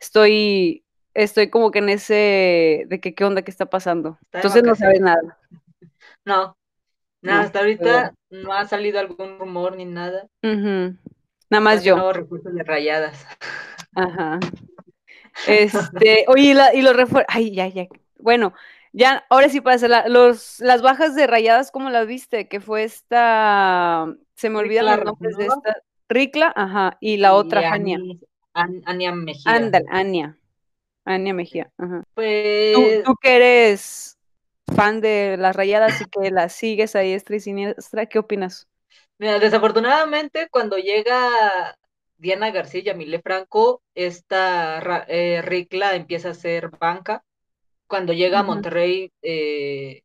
[0.00, 0.83] Estoy,
[1.14, 4.18] estoy como que en ese de que qué onda, qué está pasando.
[4.32, 5.38] Entonces no sabes nada.
[6.24, 6.56] No,
[7.22, 10.26] nada, hasta ahorita no ha salido algún rumor ni nada.
[10.42, 12.12] Nada más yo.
[12.12, 13.26] recursos de rayadas.
[13.94, 14.40] Ajá.
[15.48, 17.88] Este, oye, y, la, y los refuerzos, ay, ya, ya.
[18.20, 18.54] Bueno,
[18.92, 22.46] ya, ahora sí pasa, la, los, las bajas de rayadas, ¿cómo las viste?
[22.46, 24.06] Que fue esta,
[24.36, 25.76] se me olvidan los nombres de esta,
[26.08, 27.98] Ricla, ajá, y la otra, Ania.
[28.52, 29.52] Ania Mejía.
[29.52, 30.38] Ándale, Ania.
[31.04, 32.02] Ania Mejía, ajá.
[32.14, 32.74] Pues...
[32.74, 34.18] ¿Tú, tú que eres
[34.74, 38.66] fan de las rayadas y que las sigues ahí diestra y siniestra, ¿qué opinas?
[39.18, 41.76] Mira, desafortunadamente cuando llega
[42.16, 47.24] Diana García y Yamile Franco, esta eh, Ricla empieza a ser banca.
[47.86, 50.02] Cuando llega a Monterrey, eh,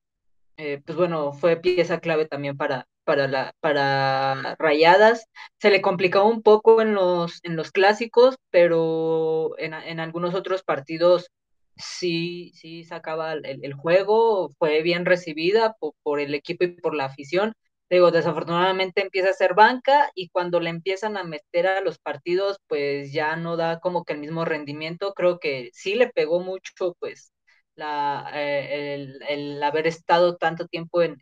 [0.57, 5.25] eh, pues bueno, fue pieza clave también para, para, la, para Rayadas.
[5.59, 10.61] Se le complicó un poco en los, en los clásicos, pero en, en algunos otros
[10.63, 11.31] partidos
[11.75, 17.05] sí, sí sacaba el, el juego, fue bien recibida por, el equipo y por la
[17.05, 17.53] afición.
[17.89, 22.59] Digo, desafortunadamente empieza a ser banca y cuando le empiezan a meter a los partidos,
[22.67, 25.13] pues ya no da como que el mismo rendimiento.
[25.15, 27.31] Creo que sí le pegó mucho, pues,
[27.75, 31.17] la, eh, el, el, haber estado tanto tiempo en,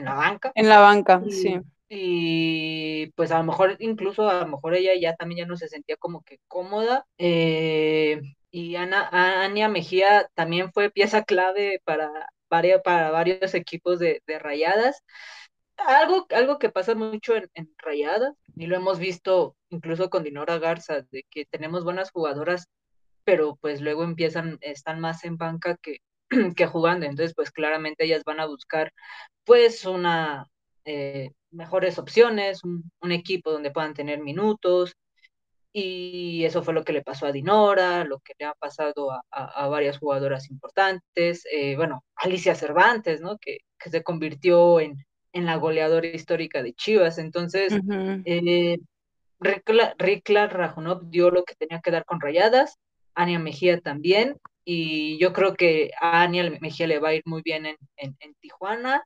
[0.00, 0.52] en, la banca.
[0.54, 1.60] En la banca, sí.
[1.92, 5.68] Y pues a lo mejor, incluso a lo mejor ella ya también ya no se
[5.68, 7.04] sentía como que cómoda.
[7.18, 8.20] Eh,
[8.52, 9.08] y Ana,
[9.44, 12.10] Ania Mejía también fue pieza clave para,
[12.48, 15.02] varios, para varios equipos de, rayadas.
[15.76, 21.02] Algo, algo que pasa mucho en, rayadas, y lo hemos visto incluso con Dinora Garza,
[21.10, 22.68] de que tenemos buenas jugadoras,
[23.24, 25.98] pero pues luego empiezan, están más en banca que,
[26.56, 28.92] que jugando, entonces pues claramente ellas van a buscar
[29.44, 30.46] pues una
[30.84, 34.94] eh, mejores opciones, un, un, equipo donde puedan tener minutos,
[35.72, 39.68] y eso fue lo que le pasó a Dinora, lo que le ha pasado a,
[39.68, 43.38] varias jugadoras importantes, eh, bueno, Alicia Cervantes, ¿no?
[43.38, 47.16] Que, se convirtió en, en, la goleadora histórica de Chivas.
[47.16, 47.72] Entonces,
[48.26, 48.76] eh,
[49.38, 52.76] Rikla, Rajonov dio lo que tenía que dar con Rayadas,
[53.14, 57.42] Ania Mejía también, y yo creo que a Ania Mejía le va a ir muy
[57.42, 59.04] bien en, en, Tijuana.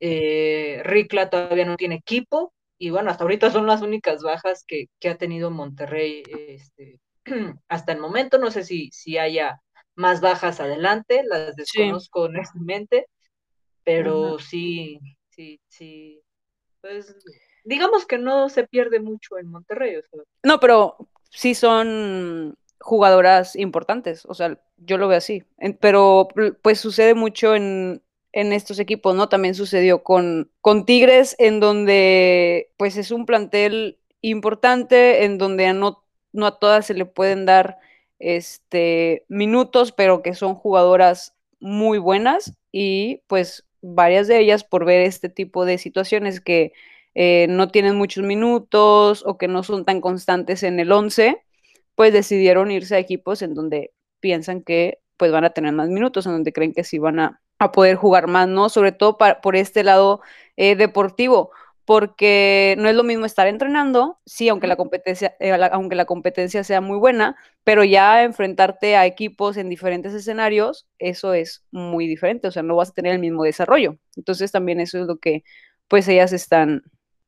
[0.00, 4.88] Eh, Rikla todavía no tiene equipo, y bueno, hasta ahorita son las únicas bajas que,
[5.08, 7.00] ha tenido Monterrey este,
[7.68, 8.38] hasta el momento.
[8.38, 9.60] No sé si, si haya
[9.94, 13.06] más bajas adelante, las desconozco honestamente,
[13.84, 14.98] pero sí,
[15.30, 16.20] sí, sí,
[16.80, 17.16] pues
[17.64, 20.00] digamos que no se pierde mucho en Monterrey.
[20.42, 20.96] No, pero
[21.30, 25.42] sí son jugadoras importantes, o sea, yo lo veo así,
[25.80, 26.28] pero
[26.60, 29.30] pues sucede mucho en, en estos equipos, ¿no?
[29.30, 36.04] También sucedió con, con Tigres, en donde pues es un plantel importante, en donde no,
[36.32, 37.78] no a todas se le pueden dar
[38.18, 45.00] este, minutos, pero que son jugadoras muy buenas y pues varias de ellas por ver
[45.00, 46.74] este tipo de situaciones que
[47.14, 51.42] eh, no tienen muchos minutos o que no son tan constantes en el 11,
[51.94, 56.26] pues decidieron irse a equipos en donde piensan que pues van a tener más minutos,
[56.26, 58.68] en donde creen que sí van a a poder jugar más, ¿no?
[58.68, 60.20] Sobre todo para, por este lado
[60.56, 61.50] eh, deportivo,
[61.84, 66.06] porque no es lo mismo estar entrenando, sí, aunque la competencia, eh, la, aunque la
[66.06, 72.06] competencia sea muy buena, pero ya enfrentarte a equipos en diferentes escenarios, eso es muy
[72.06, 73.98] diferente, o sea, no vas a tener el mismo desarrollo.
[74.16, 75.44] Entonces también eso es lo que
[75.88, 76.82] pues ellas están,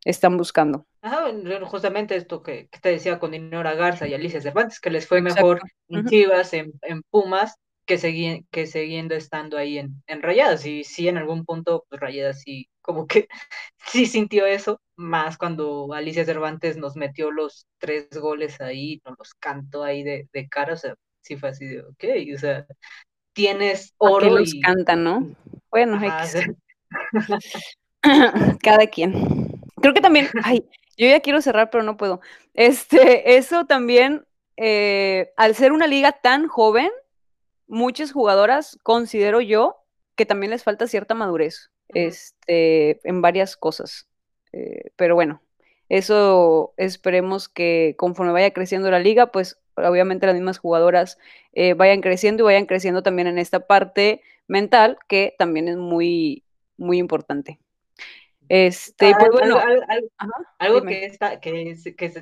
[0.04, 0.86] están buscando.
[1.06, 1.26] Ajá,
[1.66, 5.22] justamente esto que, que te decía con Dinora Garza y Alicia Cervantes, que les fue
[5.22, 7.54] mejor en Chivas, en, en Pumas,
[7.84, 10.66] que, seguí, que siguiendo estando ahí en, en Rayadas.
[10.66, 13.28] Y sí, en algún punto, pues Rayadas sí, como que
[13.86, 19.32] sí sintió eso, más cuando Alicia Cervantes nos metió los tres goles ahí, nos los
[19.34, 22.66] cantó ahí de, de cara, o sea, sí fue así de, ok, o sea,
[23.32, 24.28] tienes oro.
[24.30, 24.60] los y...
[24.60, 25.36] canta, ¿no?
[25.70, 26.00] Bueno,
[28.60, 29.35] cada quien.
[29.86, 32.20] Creo que también, ay, yo ya quiero cerrar, pero no puedo.
[32.54, 34.26] Este, eso también,
[34.56, 36.90] eh, al ser una liga tan joven,
[37.68, 39.76] muchas jugadoras, considero yo,
[40.16, 44.08] que también les falta cierta madurez este, en varias cosas.
[44.52, 45.40] Eh, pero bueno,
[45.88, 51.16] eso esperemos que conforme vaya creciendo la liga, pues obviamente las mismas jugadoras
[51.52, 56.42] eh, vayan creciendo y vayan creciendo también en esta parte mental, que también es muy,
[56.76, 57.60] muy importante.
[58.48, 59.58] Este, pues bueno.
[60.58, 61.76] Algo, que, está, que,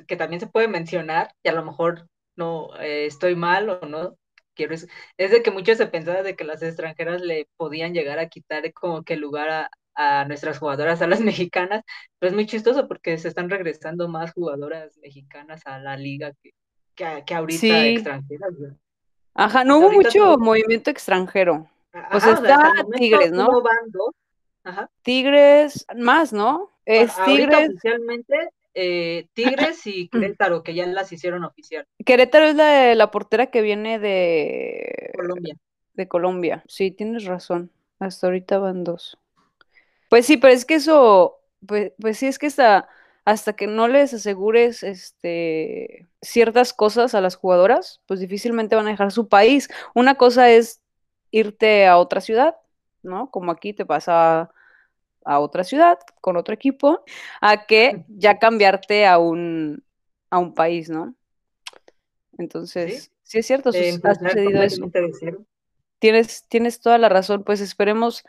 [0.07, 4.17] que, también se puede mencionar, y a lo mejor no eh, estoy mal o no,
[4.55, 8.29] quiero es, de que muchos se pensaban de que las extranjeras le podían llegar a
[8.29, 11.83] quitar como que lugar a, a nuestras jugadoras, a las mexicanas,
[12.19, 16.53] pero es muy chistoso porque se están regresando más jugadoras mexicanas a la liga que,
[17.25, 18.53] que, ahorita extranjeras.
[19.33, 21.69] Ajá, no hubo mucho movimiento extranjero.
[22.09, 23.49] pues está Tigres, ¿no?
[24.65, 24.89] Ajá.
[25.03, 26.71] Tigres, más, ¿no?
[26.85, 27.69] Es Tigres.
[27.69, 31.87] oficialmente eh, Tigres y Querétaro, que ya las hicieron oficial.
[32.05, 35.55] Querétaro es la, de la portera que viene de Colombia.
[35.93, 36.63] De Colombia.
[36.67, 37.71] Sí, tienes razón.
[37.99, 39.17] Hasta ahorita van dos.
[40.09, 42.89] Pues sí, pero es que eso, pues, pues sí, es que hasta,
[43.23, 48.91] hasta que no les asegures este, ciertas cosas a las jugadoras, pues difícilmente van a
[48.91, 49.69] dejar su país.
[49.93, 50.81] Una cosa es
[51.31, 52.55] irte a otra ciudad,
[53.05, 53.31] ¿no?
[53.31, 54.51] Como aquí te pasa
[55.25, 57.03] a otra ciudad con otro equipo,
[57.41, 59.83] a que ya cambiarte a un,
[60.29, 61.15] a un país, ¿no?
[62.37, 64.89] Entonces, sí, es cierto, ha sucedido eso.
[65.99, 68.23] Tienes, tienes toda la razón, pues esperemos,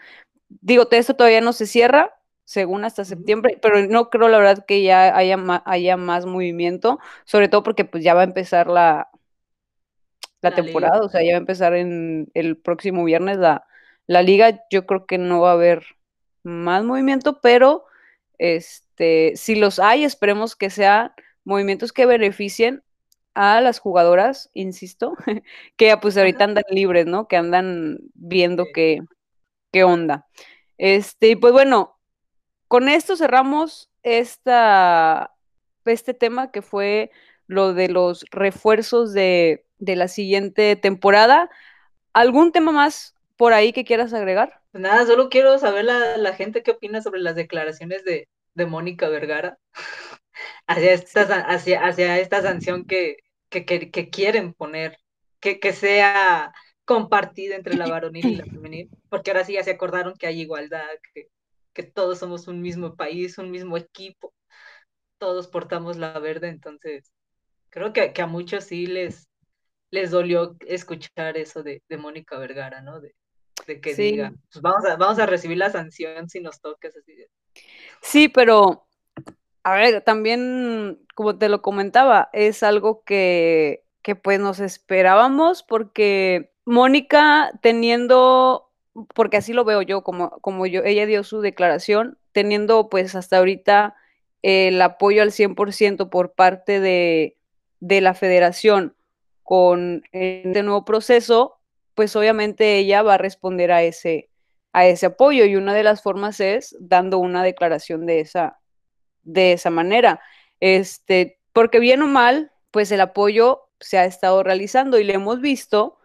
[0.49, 2.14] digo, esto todavía no se cierra,
[2.45, 7.49] según hasta septiembre, pero no creo la verdad que ya haya, haya más movimiento, sobre
[7.49, 9.11] todo porque pues ya va a empezar la,
[10.41, 13.66] la, temporada, o sea, ya va a empezar en el próximo viernes la,
[14.07, 15.84] la liga, yo creo que no va a haber
[16.42, 17.84] más movimiento, pero
[18.38, 21.12] este, si los hay, esperemos que sean
[21.44, 22.82] movimientos que beneficien
[23.34, 25.14] a las jugadoras, insisto,
[25.76, 27.28] que pues ahorita andan libres, ¿no?
[27.28, 29.02] Que andan viendo qué,
[29.72, 30.26] qué onda.
[30.78, 31.98] Este, pues bueno,
[32.68, 35.34] con esto cerramos esta,
[35.84, 37.11] este tema que fue
[37.46, 41.50] lo de los refuerzos de, de la siguiente temporada.
[42.12, 44.61] ¿Algún tema más por ahí que quieras agregar?
[44.72, 48.66] Pues nada, solo quiero saber la, la gente qué opina sobre las declaraciones de, de
[48.66, 49.59] Mónica Vergara
[50.66, 53.16] hacia esta, hacia, hacia esta sanción que,
[53.49, 54.99] que, que, quieren poner,
[55.41, 56.53] que, que sea
[56.84, 60.41] compartida entre la varonil y la femenil, porque ahora sí ya se acordaron que hay
[60.41, 61.28] igualdad, que,
[61.72, 64.32] que todos somos un mismo país, un mismo equipo,
[65.18, 67.12] todos portamos la verde, entonces
[67.70, 69.28] creo que, que a muchos sí les,
[69.91, 73.01] les dolió escuchar eso de, de Mónica Vergara, ¿no?
[73.01, 73.14] De,
[73.66, 77.14] de que diga, pues vamos a, vamos a recibir la sanción si nos toques así.
[78.00, 78.86] Sí, pero
[79.66, 86.52] a ver, también, como te lo comentaba, es algo que, que pues nos esperábamos porque
[86.64, 88.70] Mónica teniendo,
[89.14, 93.38] porque así lo veo yo, como, como yo, ella dio su declaración, teniendo pues hasta
[93.38, 93.96] ahorita
[94.42, 97.36] el apoyo al 100% por parte de,
[97.80, 98.94] de la federación
[99.42, 101.55] con este nuevo proceso,
[101.97, 104.28] pues obviamente ella va a responder a ese,
[104.72, 108.61] a ese apoyo y una de las formas es dando una declaración de esa,
[109.22, 110.20] de esa manera.
[110.61, 115.40] Este, porque bien o mal, pues el apoyo se ha estado realizando y lo hemos
[115.40, 115.99] visto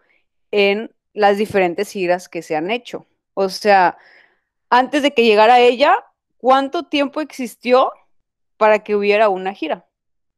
[0.50, 3.06] en las diferentes giras que se han hecho.
[3.34, 3.98] O sea,
[4.70, 5.94] antes de que llegara ella,
[6.38, 7.92] ¿cuánto tiempo existió
[8.56, 9.86] para que hubiera una gira?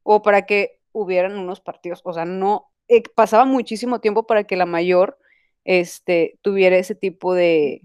[0.02, 2.00] O para que hubieran unos partidos.
[2.02, 5.16] O sea, no, eh, pasaba muchísimo tiempo para que la mayor
[5.64, 7.82] este, tuviera ese tipo de,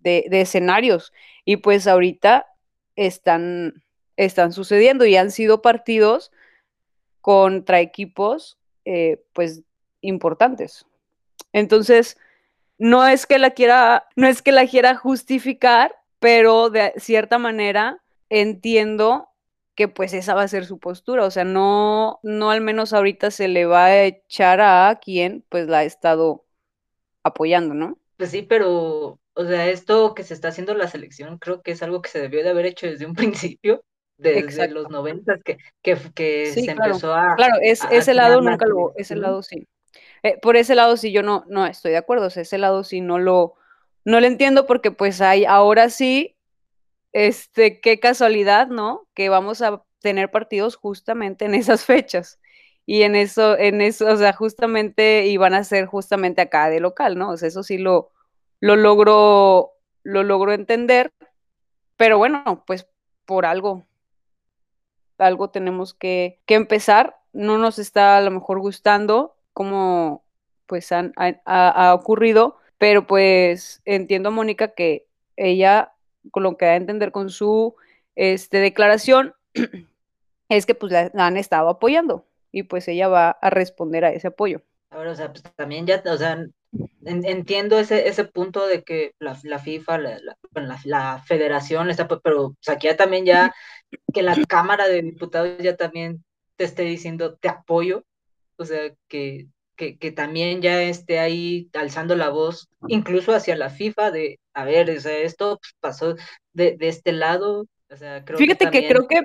[0.00, 1.12] de, escenarios.
[1.44, 2.46] Y pues ahorita
[2.96, 3.84] están,
[4.16, 6.32] están sucediendo y han sido partidos
[7.20, 9.62] contra equipos eh, pues
[10.00, 10.86] importantes.
[11.52, 12.18] Entonces,
[12.78, 18.02] no es que la quiera, no es que la quiera justificar, pero de cierta manera
[18.28, 19.28] entiendo
[19.74, 23.30] que pues esa va a ser su postura, o sea, no, no al menos ahorita
[23.30, 26.45] se le va a echar a quien pues la ha estado
[27.26, 27.98] apoyando, ¿no?
[28.16, 31.82] Pues sí, pero, o sea, esto que se está haciendo la selección creo que es
[31.82, 33.84] algo que se debió de haber hecho desde un principio,
[34.16, 37.34] desde los noventas, que, que, que se empezó a...
[37.36, 39.68] Claro, es, ese lado nunca lo, ese lado sí.
[40.22, 42.82] Eh, por ese lado sí yo no, no estoy de acuerdo, o sea, ese lado
[42.84, 43.54] sí no lo,
[44.04, 46.36] no lo entiendo porque pues hay, ahora sí
[47.12, 49.08] este, qué casualidad, ¿no?
[49.14, 52.38] Que vamos a tener partidos justamente en esas fechas.
[52.86, 56.80] Y en eso, en eso, o sea, justamente, y van a ser justamente acá de
[56.80, 57.30] local, ¿no?
[57.30, 58.12] O sea, eso sí lo,
[58.60, 59.72] lo logro,
[60.04, 61.12] lo logro entender.
[61.96, 62.86] Pero bueno, pues
[63.26, 63.86] por algo,
[65.18, 67.16] algo tenemos que, que empezar.
[67.32, 70.24] No nos está a lo mejor gustando como
[70.66, 75.06] pues han, ha ocurrido, pero pues entiendo a Mónica que
[75.36, 75.96] ella
[76.30, 77.74] con lo que da a entender con su
[78.14, 79.34] este, declaración,
[80.48, 84.28] es que pues la, han estado apoyando y pues ella va a responder a ese
[84.28, 84.62] apoyo.
[84.90, 86.46] Ahora, o sea, pues también ya, o sea,
[87.04, 90.20] entiendo ese, ese punto de que la, la FIFA, la,
[90.54, 93.54] la, la, federación está, pero o sea, aquí ya también ya,
[94.12, 96.24] que la Cámara de Diputados ya también
[96.56, 98.04] te esté diciendo te apoyo,
[98.56, 103.70] o sea, que que, que, también ya esté ahí alzando la voz, incluso hacia la
[103.70, 106.16] FIFA, de, a ver, o sea, esto pues, pasó
[106.52, 107.66] de, de, este lado.
[107.90, 109.20] O sea, creo Fíjate que, creo que,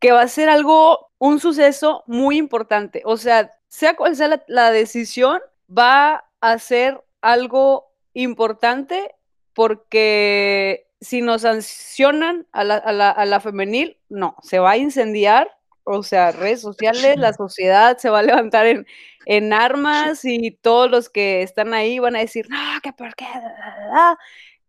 [0.00, 3.02] que, va a ser algo, un suceso muy importante.
[3.04, 5.40] O sea, sea cual sea la, decisión,
[5.70, 9.14] va a ser algo importante
[9.54, 14.76] porque si nos sancionan a la, a la, a la femenil, no, se va a
[14.76, 15.48] incendiar
[15.84, 18.86] o sea, redes sociales, la sociedad se va a levantar en,
[19.26, 23.26] en armas y todos los que están ahí van a decir, no, que por qué.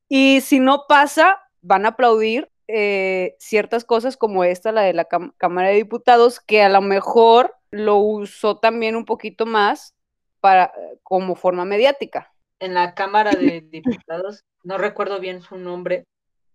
[0.10, 5.06] Y si no pasa, van a aplaudir eh, ciertas cosas como esta, la de la
[5.06, 9.96] Cámara de Diputados, que a lo mejor lo usó también un poquito más
[10.40, 10.72] para,
[11.04, 12.32] como forma mediática.
[12.60, 16.06] En la Cámara de Diputados, no recuerdo bien su nombre,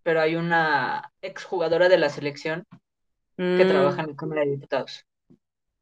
[0.03, 2.65] pero hay una exjugadora de la selección
[3.37, 3.69] que mm.
[3.69, 5.05] trabaja en la Cámara de Diputados.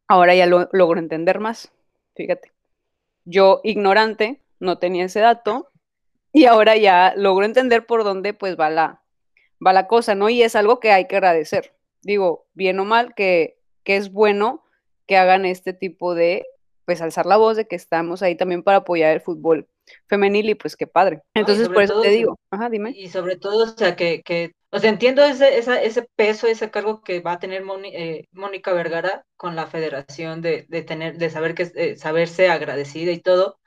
[0.09, 1.72] Ahora ya lo logro entender más,
[2.16, 2.53] fíjate.
[3.24, 5.70] Yo, ignorante, no tenía ese dato,
[6.32, 9.03] y ahora ya logro entender por dónde pues va la,
[9.64, 10.28] va la cosa, ¿no?
[10.28, 11.74] Y es algo que hay que agradecer.
[12.02, 14.64] Digo, bien o mal, que, que es bueno
[15.07, 16.46] que hagan este tipo de,
[16.84, 19.68] pues alzar la voz de que estamos ahí también para apoyar el fútbol
[20.07, 21.22] femenil y pues qué padre.
[21.34, 22.92] Entonces, por eso te digo, ajá, dime.
[22.96, 27.02] Y sobre todo, o sea, que, que o sea, entiendo ese, ese peso, ese cargo
[27.02, 31.55] que va a tener eh, Mónica Vergara con la federación de, de tener, de saber
[31.55, 33.59] que eh, saberse agradecida y todo,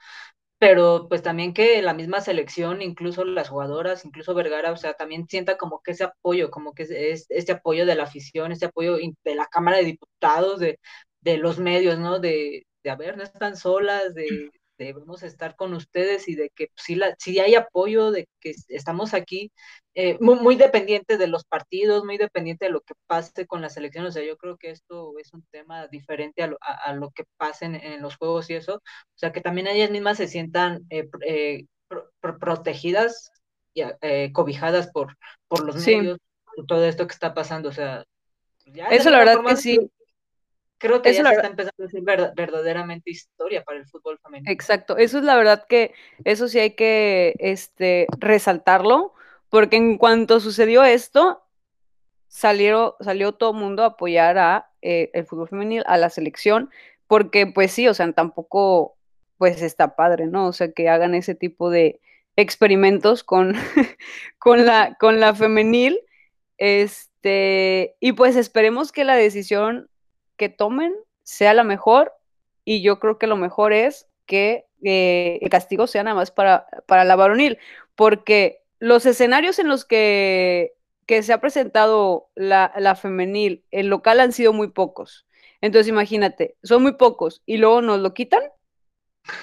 [0.59, 5.27] pero pues también que la misma selección, incluso las jugadoras, incluso Vergara, o sea, también
[5.27, 8.97] sienta como que ese apoyo, como que es, este apoyo de la afición, este apoyo
[8.97, 10.79] de la Cámara de Diputados, de,
[11.21, 12.19] de los medios, ¿no?
[12.19, 16.69] De, de, a ver, no están solas, de, debemos estar con ustedes y de que
[16.75, 19.51] si, la, si hay apoyo, de que estamos aquí
[19.99, 23.69] eh, muy, muy dependiente de los partidos, muy dependiente de lo que pase con la
[23.69, 24.05] selección.
[24.05, 27.23] O sea, yo creo que esto es un tema diferente a lo, a, lo que
[27.35, 28.75] pase en, los juegos y eso.
[28.75, 31.65] O sea, que también ellas mismas se sientan eh, eh,
[32.39, 33.31] protegidas
[33.73, 35.17] y cobijadas por,
[35.47, 36.19] por los medios,
[36.55, 37.69] por todo esto que está pasando.
[37.69, 38.03] O sea,
[38.67, 39.79] ya eso la verdad que sí
[40.77, 42.03] creo que eso ya se está empezando a ser
[42.35, 44.51] verdaderamente historia para el fútbol femenino.
[44.51, 49.15] Exacto, eso es la verdad que eso sí hay que este, resaltarlo,
[49.49, 51.43] porque en cuanto sucedió esto,
[52.27, 52.95] salió
[53.37, 56.69] todo el mundo a apoyar a eh, el fútbol femenil, a la selección,
[57.07, 58.97] porque pues sí, o sea, tampoco
[59.37, 60.47] pues está padre, ¿no?
[60.47, 61.99] O sea, que hagan ese tipo de
[62.35, 63.55] experimentos con,
[64.39, 65.99] con, la, con la femenil,
[66.57, 69.89] este, y pues esperemos que la decisión
[70.37, 70.93] que tomen
[71.23, 72.13] sea la mejor
[72.63, 76.67] y yo creo que lo mejor es que eh, el castigo sea nada más para,
[76.85, 77.57] para la varonil,
[77.95, 80.73] porque los escenarios en los que,
[81.05, 85.25] que se ha presentado la, la, femenil, el local han sido muy pocos.
[85.61, 88.41] Entonces imagínate, son muy pocos y luego nos lo quitan,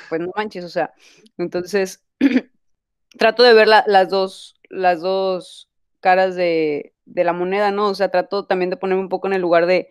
[0.08, 0.94] pues no manches, o sea,
[1.38, 2.04] entonces
[3.18, 5.68] trato de ver las, dos, las dos
[6.00, 7.88] caras de, de la moneda, ¿no?
[7.88, 9.90] O sea, trato también de ponerme un poco en el lugar de,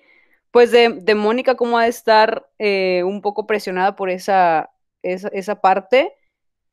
[0.54, 4.72] pues de, Mónica, cómo ha de estar eh, un poco presionada por esa,
[5.02, 6.14] esa, parte,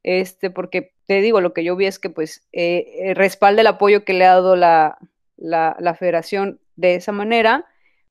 [0.03, 3.67] este, porque te digo, lo que yo vi es que pues eh, eh, respalda el
[3.67, 4.99] apoyo que le ha dado la,
[5.37, 7.67] la, federación de esa manera,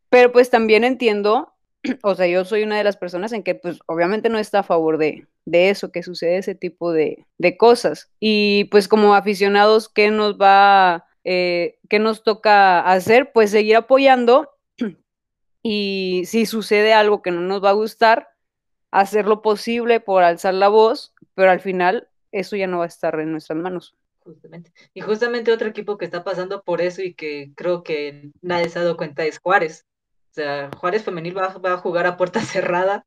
[0.09, 1.53] pero pues también entiendo,
[2.03, 4.63] o sea, yo soy una de las personas en que pues obviamente no está a
[4.63, 8.11] favor de, de eso, que sucede ese tipo de, de cosas.
[8.19, 13.31] Y pues como aficionados, ¿qué nos va, eh, qué nos toca hacer?
[13.31, 14.49] Pues seguir apoyando
[15.63, 18.29] y si sucede algo que no nos va a gustar,
[18.91, 22.87] hacer lo posible por alzar la voz, pero al final eso ya no va a
[22.87, 23.95] estar en nuestras manos.
[24.19, 24.73] Justamente.
[24.93, 28.77] Y justamente otro equipo que está pasando por eso y que creo que nadie se
[28.77, 29.87] ha dado cuenta es Juárez.
[30.31, 33.05] O sea, Juárez Femenil va, va a jugar a puerta cerrada,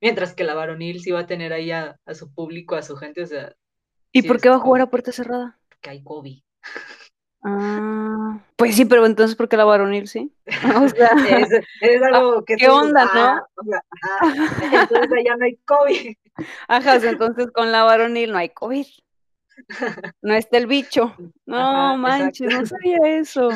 [0.00, 3.22] mientras que la varonil sí va a tener ahí a, su público, a su gente.
[3.22, 3.54] O sea,
[4.12, 5.60] ¿Y por qué va a jugar a puerta cerrada?
[5.68, 6.40] Porque hay COVID.
[7.42, 10.32] Ah, pues sí, pero entonces, ¿por qué la varonil sí?
[10.84, 11.10] O sea,
[11.80, 12.56] es, algo que...
[12.56, 13.20] ¿Qué onda, no?
[13.20, 16.16] Ah, o sea, entonces ya no hay COVID.
[16.68, 18.86] Ajá, entonces con la varonil no hay COVID.
[20.22, 21.14] No está el bicho.
[21.46, 23.48] No manches, no sabía eso.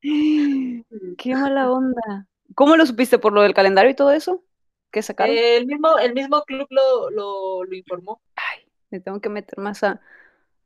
[0.00, 2.26] Qué mala onda.
[2.54, 3.18] ¿Cómo lo supiste?
[3.18, 4.44] ¿Por lo del calendario y todo eso?
[4.92, 5.36] ¿Qué sacaron?
[5.36, 8.20] el, mismo, el mismo club lo, lo, informó.
[8.36, 10.00] Ay, me tengo que meter más a,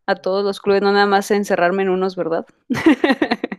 [0.06, 2.46] a todos los clubes, no nada más encerrarme en unos, ¿verdad?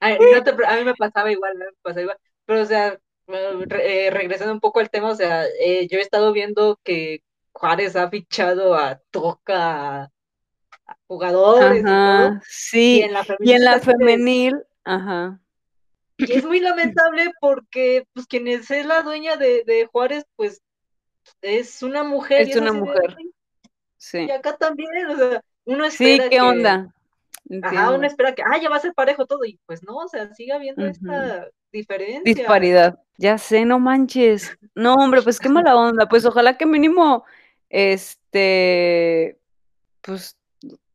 [0.00, 2.18] a, mí me pasaba igual, me pasaba igual.
[2.46, 6.32] Pero, o sea, eh, regresando un poco al tema, o sea, eh, yo he estado
[6.32, 7.22] viendo que
[7.52, 10.10] Juárez ha fichado a Toca, a
[11.06, 11.84] jugadores.
[12.48, 15.38] sí, y en la femenil, y en la femenil ajá.
[16.18, 20.62] Y es muy lamentable porque, pues, quien es la dueña de, Juárez, pues,
[21.40, 22.42] es una mujer.
[22.42, 23.16] Es una mujer.
[24.02, 24.24] Sí.
[24.24, 26.92] Y acá también, o sea, uno espera Sí, ¿qué onda?
[27.62, 30.08] Ajá, uno espera que, ah, ya va a ser parejo todo, y pues no, o
[30.08, 32.22] sea, sigue habiendo esta diferencia.
[32.24, 32.98] Disparidad.
[33.16, 34.58] Ya sé, no manches.
[34.74, 36.08] No, hombre, pues qué mala onda.
[36.08, 37.24] Pues ojalá que mínimo
[37.70, 39.38] este,
[40.00, 40.36] pues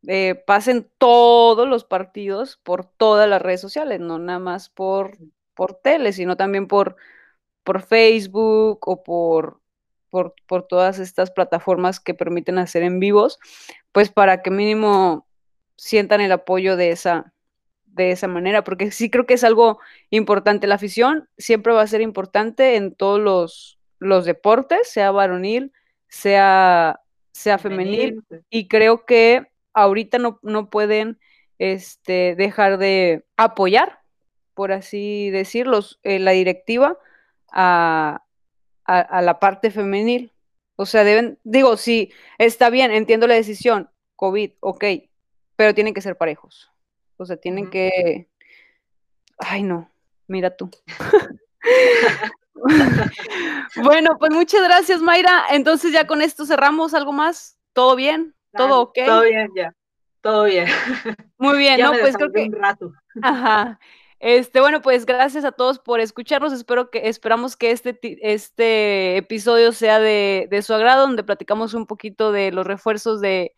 [0.05, 5.17] eh, pasen todos los partidos por todas las redes sociales, no nada más por,
[5.53, 6.97] por tele, sino también por,
[7.63, 9.61] por Facebook o por,
[10.09, 13.39] por, por todas estas plataformas que permiten hacer en vivos,
[13.91, 15.27] pues para que mínimo
[15.75, 17.33] sientan el apoyo de esa,
[17.85, 19.79] de esa manera, porque sí creo que es algo
[20.09, 20.67] importante.
[20.67, 25.71] La afición siempre va a ser importante en todos los, los deportes, sea varonil,
[26.07, 26.99] sea,
[27.31, 31.19] sea femenil, y creo que ahorita no, no pueden
[31.59, 33.99] este, dejar de apoyar,
[34.53, 36.97] por así decirlo, eh, la directiva
[37.51, 38.23] a,
[38.87, 40.31] a, la parte femenil.
[40.75, 44.83] O sea, deben, digo, sí, está bien, entiendo la decisión, COVID, ok,
[45.55, 46.71] pero tienen que ser parejos.
[47.17, 48.27] O sea, tienen que...
[49.39, 49.89] Ay, no,
[50.27, 50.69] mira tú.
[53.83, 55.45] bueno, pues muchas gracias, Mayra.
[55.51, 56.93] Entonces ya con esto cerramos.
[56.93, 57.57] ¿Algo más?
[57.73, 58.35] ¿Todo bien?
[58.53, 58.97] ¿Todo ok?
[59.05, 59.73] Todo bien, ya.
[60.21, 60.67] Todo bien.
[61.37, 61.91] Muy bien, ¿no?
[61.91, 62.43] Pues creo que.
[62.43, 62.91] Un rato.
[63.21, 63.79] Ajá.
[64.19, 66.51] Este, bueno, pues gracias a todos por escucharnos.
[66.51, 71.85] Espero que, esperamos que este, este episodio sea de, de su agrado, donde platicamos un
[71.85, 73.53] poquito de los refuerzos de,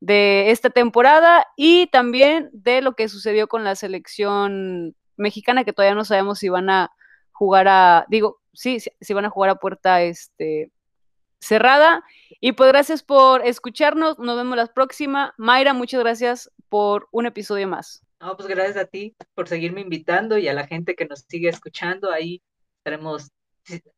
[0.00, 5.94] de esta temporada y también de lo que sucedió con la selección mexicana, que todavía
[5.94, 6.90] no sabemos si van a
[7.32, 10.72] jugar a, digo, sí, sí, van a jugar a puerta este,
[11.40, 12.04] cerrada.
[12.40, 15.34] Y pues gracias por escucharnos, nos vemos la próxima.
[15.38, 18.02] Mayra, muchas gracias por un episodio más.
[18.20, 21.48] No, pues gracias a ti por seguirme invitando y a la gente que nos sigue
[21.48, 22.12] escuchando.
[22.12, 22.42] Ahí
[22.78, 23.30] estaremos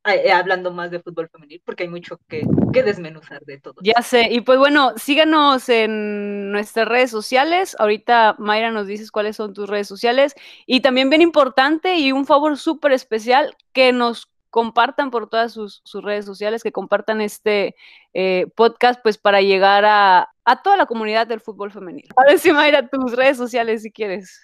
[0.04, 3.74] eh, hablando más de fútbol femenil porque hay mucho que, que, desmenuzar de todo.
[3.82, 7.74] Ya sé, y pues bueno, síganos en nuestras redes sociales.
[7.78, 10.34] Ahorita Mayra nos dices cuáles son tus redes sociales.
[10.66, 15.82] Y también bien importante y un favor súper especial, que nos compartan por todas sus,
[15.94, 17.74] redes sociales, que compartan este
[18.12, 20.28] eh, podcast pues para llegar a,
[20.62, 22.06] toda la comunidad del fútbol femenil.
[22.16, 24.38] A ver si Mayra, tus redes sociales si quieres.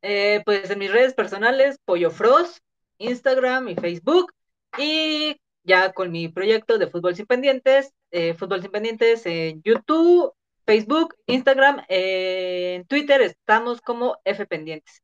[0.00, 2.64] Eh, pues en mis redes personales, Pollo Frost,
[2.96, 4.32] Instagram y Facebook.
[4.78, 10.32] Y ya con mi proyecto de Fútbol Sin Pendientes, eh, Fútbol Sin Pendientes en YouTube,
[10.64, 15.02] Facebook, Instagram, en Twitter estamos como F Pendientes.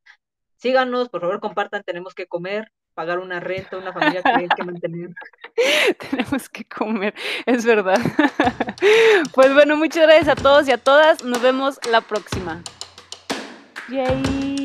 [0.55, 4.61] Síganos, por favor, compartan, tenemos que comer, pagar una renta, una familia que hay que
[4.61, 5.11] mantener.
[6.09, 7.13] tenemos que comer,
[7.45, 7.97] es verdad.
[9.33, 11.23] pues bueno, muchas gracias a todos y a todas.
[11.23, 12.61] Nos vemos la próxima.
[13.87, 14.58] Yay.